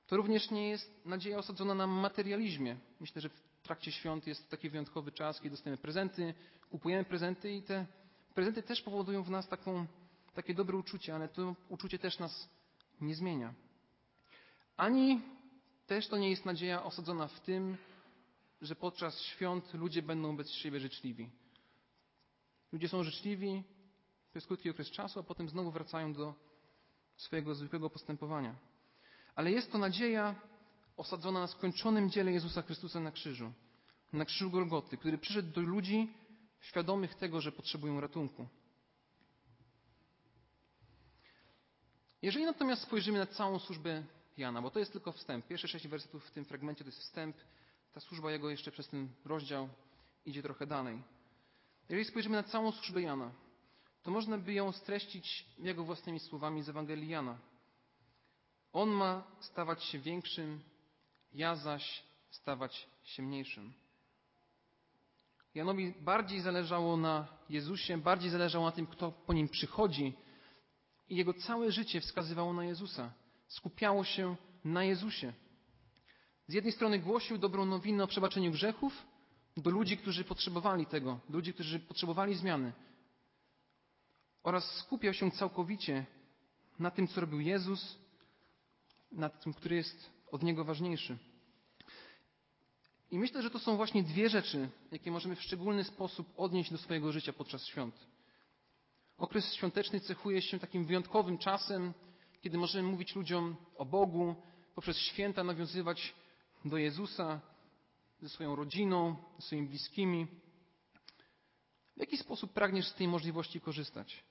To 0.06 0.16
również 0.16 0.50
nie 0.50 0.68
jest 0.68 1.06
nadzieja 1.06 1.38
osadzona 1.38 1.74
na 1.74 1.86
materializmie. 1.86 2.76
Myślę, 3.00 3.22
że 3.22 3.28
w 3.28 3.40
trakcie 3.62 3.92
świąt 3.92 4.26
jest 4.26 4.50
taki 4.50 4.70
wyjątkowy 4.70 5.12
czas, 5.12 5.40
kiedy 5.40 5.50
dostajemy 5.50 5.82
prezenty, 5.82 6.34
kupujemy 6.70 7.04
prezenty 7.04 7.52
i 7.52 7.62
te 7.62 7.86
prezenty 8.34 8.62
też 8.62 8.82
powodują 8.82 9.22
w 9.22 9.30
nas 9.30 9.48
taką, 9.48 9.86
takie 10.34 10.54
dobre 10.54 10.76
uczucie, 10.76 11.14
ale 11.14 11.28
to 11.28 11.54
uczucie 11.68 11.98
też 11.98 12.18
nas 12.18 12.48
nie 13.00 13.14
zmienia. 13.14 13.54
Ani 14.76 15.20
też 15.86 16.08
to 16.08 16.18
nie 16.18 16.30
jest 16.30 16.44
nadzieja 16.44 16.84
osadzona 16.84 17.28
w 17.28 17.40
tym, 17.40 17.76
że 18.62 18.76
podczas 18.76 19.20
świąt 19.22 19.74
ludzie 19.74 20.02
będą 20.02 20.36
bez 20.36 20.50
siebie 20.50 20.80
życzliwi. 20.80 21.30
Ludzie 22.72 22.88
są 22.88 23.02
życzliwi 23.02 23.62
przez 24.34 24.46
krótki 24.46 24.70
okres 24.70 24.90
czasu, 24.90 25.20
a 25.20 25.22
potem 25.22 25.48
znowu 25.48 25.70
wracają 25.70 26.12
do 26.12 26.34
swojego 27.16 27.54
zwykłego 27.54 27.90
postępowania. 27.90 28.54
Ale 29.34 29.50
jest 29.52 29.72
to 29.72 29.78
nadzieja 29.78 30.34
osadzona 30.96 31.40
na 31.40 31.46
skończonym 31.46 32.10
dziele 32.10 32.32
Jezusa 32.32 32.62
Chrystusa 32.62 33.00
na 33.00 33.10
krzyżu, 33.10 33.52
na 34.12 34.24
krzyżu 34.24 34.50
Golgoty, 34.50 34.96
który 34.96 35.18
przyszedł 35.18 35.52
do 35.52 35.60
ludzi 35.60 36.12
świadomych 36.60 37.14
tego, 37.14 37.40
że 37.40 37.52
potrzebują 37.52 38.00
ratunku. 38.00 38.48
Jeżeli 42.22 42.44
natomiast 42.44 42.82
spojrzymy 42.82 43.18
na 43.18 43.26
całą 43.26 43.58
służbę 43.58 44.04
Jana, 44.36 44.62
bo 44.62 44.70
to 44.70 44.78
jest 44.78 44.92
tylko 44.92 45.12
wstęp, 45.12 45.46
pierwsze 45.46 45.68
sześć 45.68 45.88
wersetów 45.88 46.24
w 46.24 46.30
tym 46.30 46.44
fragmencie 46.44 46.84
to 46.84 46.88
jest 46.88 47.00
wstęp, 47.00 47.36
ta 47.92 48.00
służba 48.00 48.32
jego 48.32 48.50
jeszcze 48.50 48.70
przez 48.70 48.88
ten 48.88 49.08
rozdział 49.24 49.68
idzie 50.26 50.42
trochę 50.42 50.66
dalej. 50.66 51.02
Jeżeli 51.88 52.04
spojrzymy 52.04 52.36
na 52.36 52.42
całą 52.42 52.72
służbę 52.72 53.02
Jana, 53.02 53.43
to 54.04 54.10
można 54.10 54.38
by 54.38 54.52
ją 54.52 54.72
streścić 54.72 55.46
jego 55.58 55.84
własnymi 55.84 56.20
słowami 56.20 56.62
z 56.62 56.68
Ewangelii 56.68 57.08
Jana. 57.08 57.38
On 58.72 58.90
ma 58.90 59.22
stawać 59.40 59.84
się 59.84 59.98
większym, 59.98 60.60
ja 61.32 61.56
zaś 61.56 62.02
stawać 62.30 62.86
się 63.04 63.22
mniejszym. 63.22 63.72
Janowi 65.54 65.94
bardziej 66.00 66.40
zależało 66.40 66.96
na 66.96 67.28
Jezusie, 67.50 67.98
bardziej 67.98 68.30
zależało 68.30 68.64
na 68.64 68.72
tym, 68.72 68.86
kto 68.86 69.12
po 69.12 69.32
nim 69.32 69.48
przychodzi, 69.48 70.12
i 71.08 71.16
jego 71.16 71.34
całe 71.34 71.72
życie 71.72 72.00
wskazywało 72.00 72.52
na 72.52 72.64
Jezusa. 72.64 73.12
Skupiało 73.46 74.04
się 74.04 74.36
na 74.64 74.84
Jezusie. 74.84 75.32
Z 76.46 76.54
jednej 76.54 76.72
strony 76.72 76.98
głosił 76.98 77.38
dobrą 77.38 77.64
nowinę 77.66 78.04
o 78.04 78.06
przebaczeniu 78.06 78.50
grzechów 78.50 79.06
do 79.56 79.70
ludzi, 79.70 79.96
którzy 79.96 80.24
potrzebowali 80.24 80.86
tego, 80.86 81.20
ludzi, 81.30 81.54
którzy 81.54 81.80
potrzebowali 81.80 82.34
zmiany. 82.34 82.72
Oraz 84.44 84.64
skupiał 84.78 85.14
się 85.14 85.30
całkowicie 85.30 86.06
na 86.78 86.90
tym, 86.90 87.08
co 87.08 87.20
robił 87.20 87.40
Jezus, 87.40 87.98
na 89.12 89.28
tym, 89.28 89.54
który 89.54 89.76
jest 89.76 90.10
od 90.30 90.42
Niego 90.42 90.64
ważniejszy. 90.64 91.18
I 93.10 93.18
myślę, 93.18 93.42
że 93.42 93.50
to 93.50 93.58
są 93.58 93.76
właśnie 93.76 94.02
dwie 94.02 94.28
rzeczy, 94.28 94.68
jakie 94.92 95.10
możemy 95.10 95.36
w 95.36 95.42
szczególny 95.42 95.84
sposób 95.84 96.32
odnieść 96.36 96.70
do 96.70 96.78
swojego 96.78 97.12
życia 97.12 97.32
podczas 97.32 97.66
świąt. 97.66 98.06
Okres 99.18 99.54
świąteczny 99.54 100.00
cechuje 100.00 100.42
się 100.42 100.58
takim 100.58 100.84
wyjątkowym 100.84 101.38
czasem, 101.38 101.94
kiedy 102.40 102.58
możemy 102.58 102.88
mówić 102.88 103.14
ludziom 103.14 103.56
o 103.76 103.84
Bogu, 103.84 104.34
poprzez 104.74 104.98
święta 104.98 105.44
nawiązywać 105.44 106.14
do 106.64 106.76
Jezusa 106.76 107.40
ze 108.20 108.28
swoją 108.28 108.56
rodziną, 108.56 109.16
ze 109.38 109.46
swoimi 109.46 109.68
bliskimi. 109.68 110.26
W 111.96 112.00
jaki 112.00 112.16
sposób 112.16 112.52
pragniesz 112.52 112.88
z 112.88 112.94
tej 112.94 113.08
możliwości 113.08 113.60
korzystać? 113.60 114.24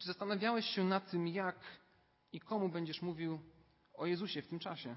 Czy 0.00 0.06
zastanawiałeś 0.06 0.66
się 0.66 0.84
nad 0.84 1.10
tym, 1.10 1.28
jak 1.28 1.56
i 2.32 2.40
komu 2.40 2.68
będziesz 2.68 3.02
mówił 3.02 3.40
o 3.94 4.06
Jezusie 4.06 4.42
w 4.42 4.48
tym 4.48 4.58
czasie? 4.58 4.96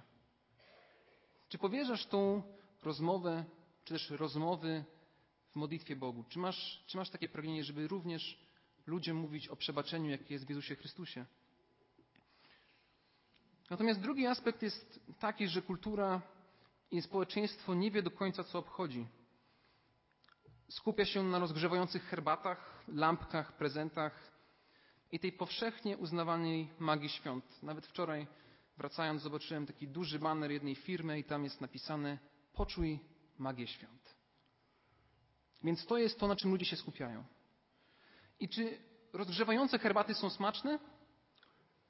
Czy 1.50 1.58
powierzasz 1.58 2.06
tą 2.06 2.44
rozmowę, 2.84 3.46
czy 3.84 3.94
też 3.94 4.10
rozmowy 4.10 4.84
w 5.52 5.56
modlitwie 5.56 5.96
Bogu? 5.96 6.24
Czy 6.30 6.40
masz, 6.40 6.84
czy 6.88 6.98
masz 6.98 7.10
takie 7.10 7.30
pragnienie, 7.30 7.64
żeby 7.64 7.88
również 7.88 8.40
ludziom 8.86 9.18
mówić 9.18 9.48
o 9.48 9.56
przebaczeniu, 9.56 10.10
jakie 10.10 10.34
jest 10.34 10.46
w 10.46 10.50
Jezusie 10.50 10.76
Chrystusie? 10.76 11.26
Natomiast 13.70 14.00
drugi 14.00 14.28
aspekt 14.28 14.62
jest 14.62 15.00
taki, 15.20 15.48
że 15.48 15.62
kultura 15.62 16.22
i 16.92 17.02
społeczeństwo 17.02 17.74
nie 17.74 17.92
wie 17.92 18.04
do 18.04 18.12
końca, 18.12 18.44
co 18.44 18.60
obchodzi. 18.60 19.08
Skupia 20.70 21.06
się 21.06 21.24
na 21.24 21.40
rozgrzewających 21.40 22.04
herbatach, 22.04 22.84
lampkach, 22.88 23.58
prezentach 23.58 24.33
i 25.14 25.20
tej 25.20 25.32
powszechnie 25.32 25.98
uznawanej 25.98 26.70
magii 26.80 27.10
świąt. 27.10 27.64
Nawet 27.64 27.88
wczoraj 27.88 28.28
wracając 28.78 29.22
zobaczyłem 29.22 29.66
taki 29.66 29.88
duży 29.88 30.20
baner 30.20 30.52
jednej 30.52 30.76
firmy 30.76 31.20
i 31.20 31.24
tam 31.24 31.44
jest 31.44 31.62
napisane 31.62 32.18
poczuj 32.54 33.00
magię 33.38 33.68
świąt. 33.68 34.16
Więc 35.64 35.86
to 35.86 35.98
jest 35.98 36.20
to, 36.20 36.28
na 36.28 36.36
czym 36.36 36.52
ludzie 36.52 36.66
się 36.66 36.76
skupiają. 36.76 37.24
I 38.40 38.50
czy 38.50 38.78
rozgrzewające 39.14 39.80
herbaty 39.80 40.14
są 40.14 40.30
smaczne? 40.30 40.80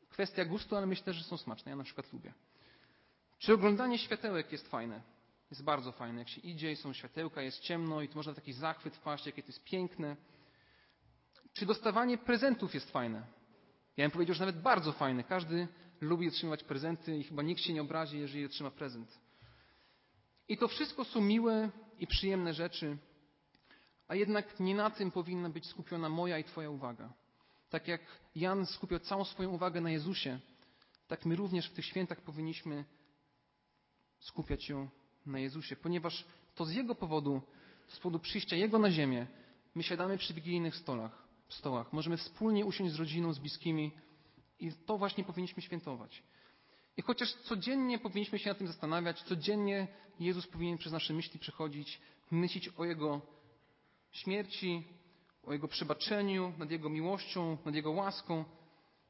Kwestia 0.09 0.45
gustu, 0.45 0.75
ale 0.75 0.85
myślę, 0.85 1.13
że 1.13 1.23
są 1.23 1.37
smaczne. 1.37 1.69
Ja 1.69 1.75
na 1.75 1.83
przykład 1.83 2.13
lubię. 2.13 2.33
Czy 3.39 3.53
oglądanie 3.53 3.99
światełek 3.99 4.51
jest 4.51 4.67
fajne? 4.67 5.01
Jest 5.49 5.63
bardzo 5.63 5.91
fajne. 5.91 6.19
Jak 6.19 6.29
się 6.29 6.41
idzie 6.41 6.75
są 6.75 6.93
światełka, 6.93 7.41
jest 7.41 7.59
ciemno 7.59 8.01
i 8.01 8.09
można 8.15 8.33
taki 8.33 8.53
zachwyt 8.53 8.95
wpaść, 8.95 9.25
jakie 9.25 9.43
to 9.43 9.47
jest 9.47 9.63
piękne. 9.63 10.15
Czy 11.53 11.65
dostawanie 11.65 12.17
prezentów 12.17 12.73
jest 12.73 12.91
fajne? 12.91 13.23
Ja 13.97 14.03
bym 14.03 14.11
powiedział, 14.11 14.35
że 14.35 14.45
nawet 14.45 14.61
bardzo 14.61 14.91
fajne. 14.91 15.23
Każdy 15.23 15.67
lubi 16.01 16.27
otrzymywać 16.27 16.63
prezenty 16.63 17.17
i 17.17 17.23
chyba 17.23 17.43
nikt 17.43 17.61
się 17.61 17.73
nie 17.73 17.81
obrazi, 17.81 18.19
jeżeli 18.19 18.45
otrzyma 18.45 18.71
prezent. 18.71 19.19
I 20.47 20.57
to 20.57 20.67
wszystko 20.67 21.05
są 21.05 21.21
miłe 21.21 21.69
i 21.99 22.07
przyjemne 22.07 22.53
rzeczy, 22.53 22.97
a 24.07 24.15
jednak 24.15 24.59
nie 24.59 24.75
na 24.75 24.89
tym 24.89 25.11
powinna 25.11 25.49
być 25.49 25.65
skupiona 25.65 26.09
moja 26.09 26.39
i 26.39 26.43
Twoja 26.43 26.69
uwaga. 26.69 27.13
Tak 27.69 27.87
jak 27.87 28.01
Jan 28.35 28.65
skupiał 28.65 28.99
całą 28.99 29.25
swoją 29.25 29.49
uwagę 29.49 29.81
na 29.81 29.91
Jezusie, 29.91 30.39
tak 31.07 31.25
my 31.25 31.35
również 31.35 31.69
w 31.69 31.73
tych 31.73 31.85
świętach 31.85 32.21
powinniśmy 32.21 32.85
skupiać 34.19 34.63
się 34.63 34.89
na 35.25 35.39
Jezusie, 35.39 35.75
ponieważ 35.75 36.25
to 36.55 36.65
z 36.65 36.71
Jego 36.71 36.95
powodu, 36.95 37.41
z 37.87 37.99
powodu 37.99 38.19
przyjścia 38.19 38.55
Jego 38.55 38.79
na 38.79 38.91
ziemię, 38.91 39.27
my 39.75 39.83
siadamy 39.83 40.17
przy 40.17 40.33
wigilijnych 40.33 40.75
stolach, 40.75 41.22
stołach. 41.53 41.93
Możemy 41.93 42.17
wspólnie 42.17 42.65
usiąść 42.65 42.93
z 42.93 42.99
rodziną, 42.99 43.33
z 43.33 43.39
bliskimi 43.39 43.91
i 44.59 44.71
to 44.85 44.97
właśnie 44.97 45.23
powinniśmy 45.23 45.63
świętować. 45.63 46.23
I 46.97 47.01
chociaż 47.01 47.33
codziennie 47.33 47.99
powinniśmy 47.99 48.39
się 48.39 48.49
nad 48.49 48.57
tym 48.57 48.67
zastanawiać, 48.67 49.23
codziennie 49.23 49.87
Jezus 50.19 50.47
powinien 50.47 50.77
przez 50.77 50.91
nasze 50.91 51.13
myśli 51.13 51.39
przechodzić, 51.39 52.01
myśleć 52.31 52.69
o 52.69 52.85
Jego 52.85 53.21
śmierci, 54.11 54.83
o 55.43 55.53
Jego 55.53 55.67
przebaczeniu, 55.67 56.53
nad 56.57 56.71
Jego 56.71 56.89
miłością, 56.89 57.57
nad 57.65 57.75
Jego 57.75 57.91
łaską, 57.91 58.45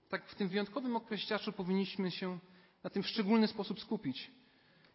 tak 0.10 0.30
w 0.30 0.36
tym 0.36 0.48
wyjątkowym 0.48 0.96
okresie 0.96 1.28
czasu 1.28 1.52
powinniśmy 1.52 2.12
się 2.12 2.40
na 2.84 2.90
tym 2.90 3.04
w 3.04 3.08
szczególny 3.08 3.48
sposób 3.48 3.80
skupić. 3.80 4.32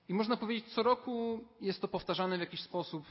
I 0.09 0.15
można 0.15 0.37
powiedzieć, 0.37 0.73
co 0.73 0.83
roku 0.83 1.45
jest 1.61 1.81
to 1.81 1.89
powtarzane 1.89 2.37
w 2.37 2.41
jakiś 2.41 2.61
sposób, 2.61 3.05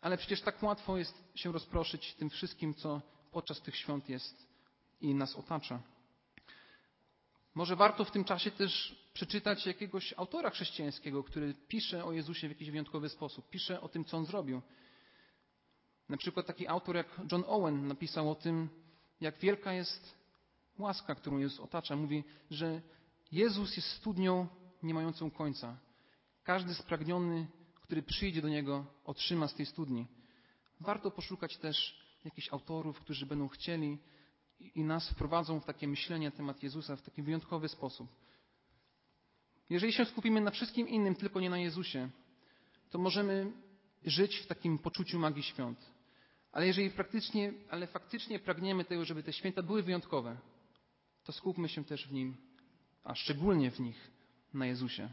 ale 0.00 0.16
przecież 0.16 0.40
tak 0.40 0.62
łatwo 0.62 0.98
jest 0.98 1.24
się 1.34 1.52
rozproszyć 1.52 2.14
tym 2.14 2.30
wszystkim, 2.30 2.74
co 2.74 3.02
podczas 3.32 3.60
tych 3.60 3.76
świąt 3.76 4.08
jest 4.08 4.46
i 5.00 5.14
nas 5.14 5.36
otacza. 5.36 5.80
Może 7.54 7.76
warto 7.76 8.04
w 8.04 8.10
tym 8.10 8.24
czasie 8.24 8.50
też 8.50 8.96
przeczytać 9.12 9.66
jakiegoś 9.66 10.14
autora 10.16 10.50
chrześcijańskiego, 10.50 11.24
który 11.24 11.54
pisze 11.68 12.04
o 12.04 12.12
Jezusie 12.12 12.48
w 12.48 12.50
jakiś 12.50 12.70
wyjątkowy 12.70 13.08
sposób, 13.08 13.50
pisze 13.50 13.80
o 13.80 13.88
tym, 13.88 14.04
co 14.04 14.16
on 14.16 14.26
zrobił. 14.26 14.62
Na 16.08 16.16
przykład 16.16 16.46
taki 16.46 16.68
autor 16.68 16.96
jak 16.96 17.20
John 17.32 17.44
Owen 17.46 17.86
napisał 17.86 18.30
o 18.30 18.34
tym, 18.34 18.68
jak 19.20 19.38
wielka 19.38 19.72
jest 19.72 20.14
łaska, 20.78 21.14
którą 21.14 21.38
Jezus 21.38 21.60
otacza. 21.60 21.96
Mówi, 21.96 22.24
że 22.50 22.80
Jezus 23.32 23.76
jest 23.76 23.88
studnią 23.88 24.48
nie 24.82 24.94
mającą 24.94 25.30
końca. 25.30 25.76
Każdy 26.44 26.74
spragniony, 26.74 27.46
który 27.80 28.02
przyjdzie 28.02 28.42
do 28.42 28.48
Niego, 28.48 28.86
otrzyma 29.04 29.48
z 29.48 29.54
tej 29.54 29.66
studni. 29.66 30.06
Warto 30.80 31.10
poszukać 31.10 31.56
też 31.56 32.07
jakichś 32.28 32.52
autorów, 32.52 33.00
którzy 33.00 33.26
będą 33.26 33.48
chcieli 33.48 33.98
i 34.60 34.84
nas 34.84 35.10
wprowadzą 35.10 35.60
w 35.60 35.64
takie 35.64 35.88
myślenie 35.88 36.26
na 36.30 36.36
temat 36.36 36.62
Jezusa 36.62 36.96
w 36.96 37.02
taki 37.02 37.22
wyjątkowy 37.22 37.68
sposób. 37.68 38.08
Jeżeli 39.70 39.92
się 39.92 40.04
skupimy 40.04 40.40
na 40.40 40.50
wszystkim 40.50 40.88
innym, 40.88 41.14
tylko 41.14 41.40
nie 41.40 41.50
na 41.50 41.58
Jezusie, 41.58 42.08
to 42.90 42.98
możemy 42.98 43.52
żyć 44.04 44.36
w 44.36 44.46
takim 44.46 44.78
poczuciu 44.78 45.18
magii 45.18 45.42
świąt. 45.42 45.78
Ale 46.52 46.66
jeżeli 46.66 46.90
faktycznie, 46.90 47.52
ale 47.70 47.86
faktycznie 47.86 48.38
pragniemy 48.38 48.84
tego, 48.84 49.04
żeby 49.04 49.22
te 49.22 49.32
święta 49.32 49.62
były 49.62 49.82
wyjątkowe, 49.82 50.36
to 51.24 51.32
skupmy 51.32 51.68
się 51.68 51.84
też 51.84 52.08
w 52.08 52.12
nim, 52.12 52.36
a 53.04 53.14
szczególnie 53.14 53.70
w 53.70 53.80
nich 53.80 54.10
na 54.54 54.66
Jezusie. 54.66 55.08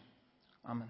Amen. 0.64 0.88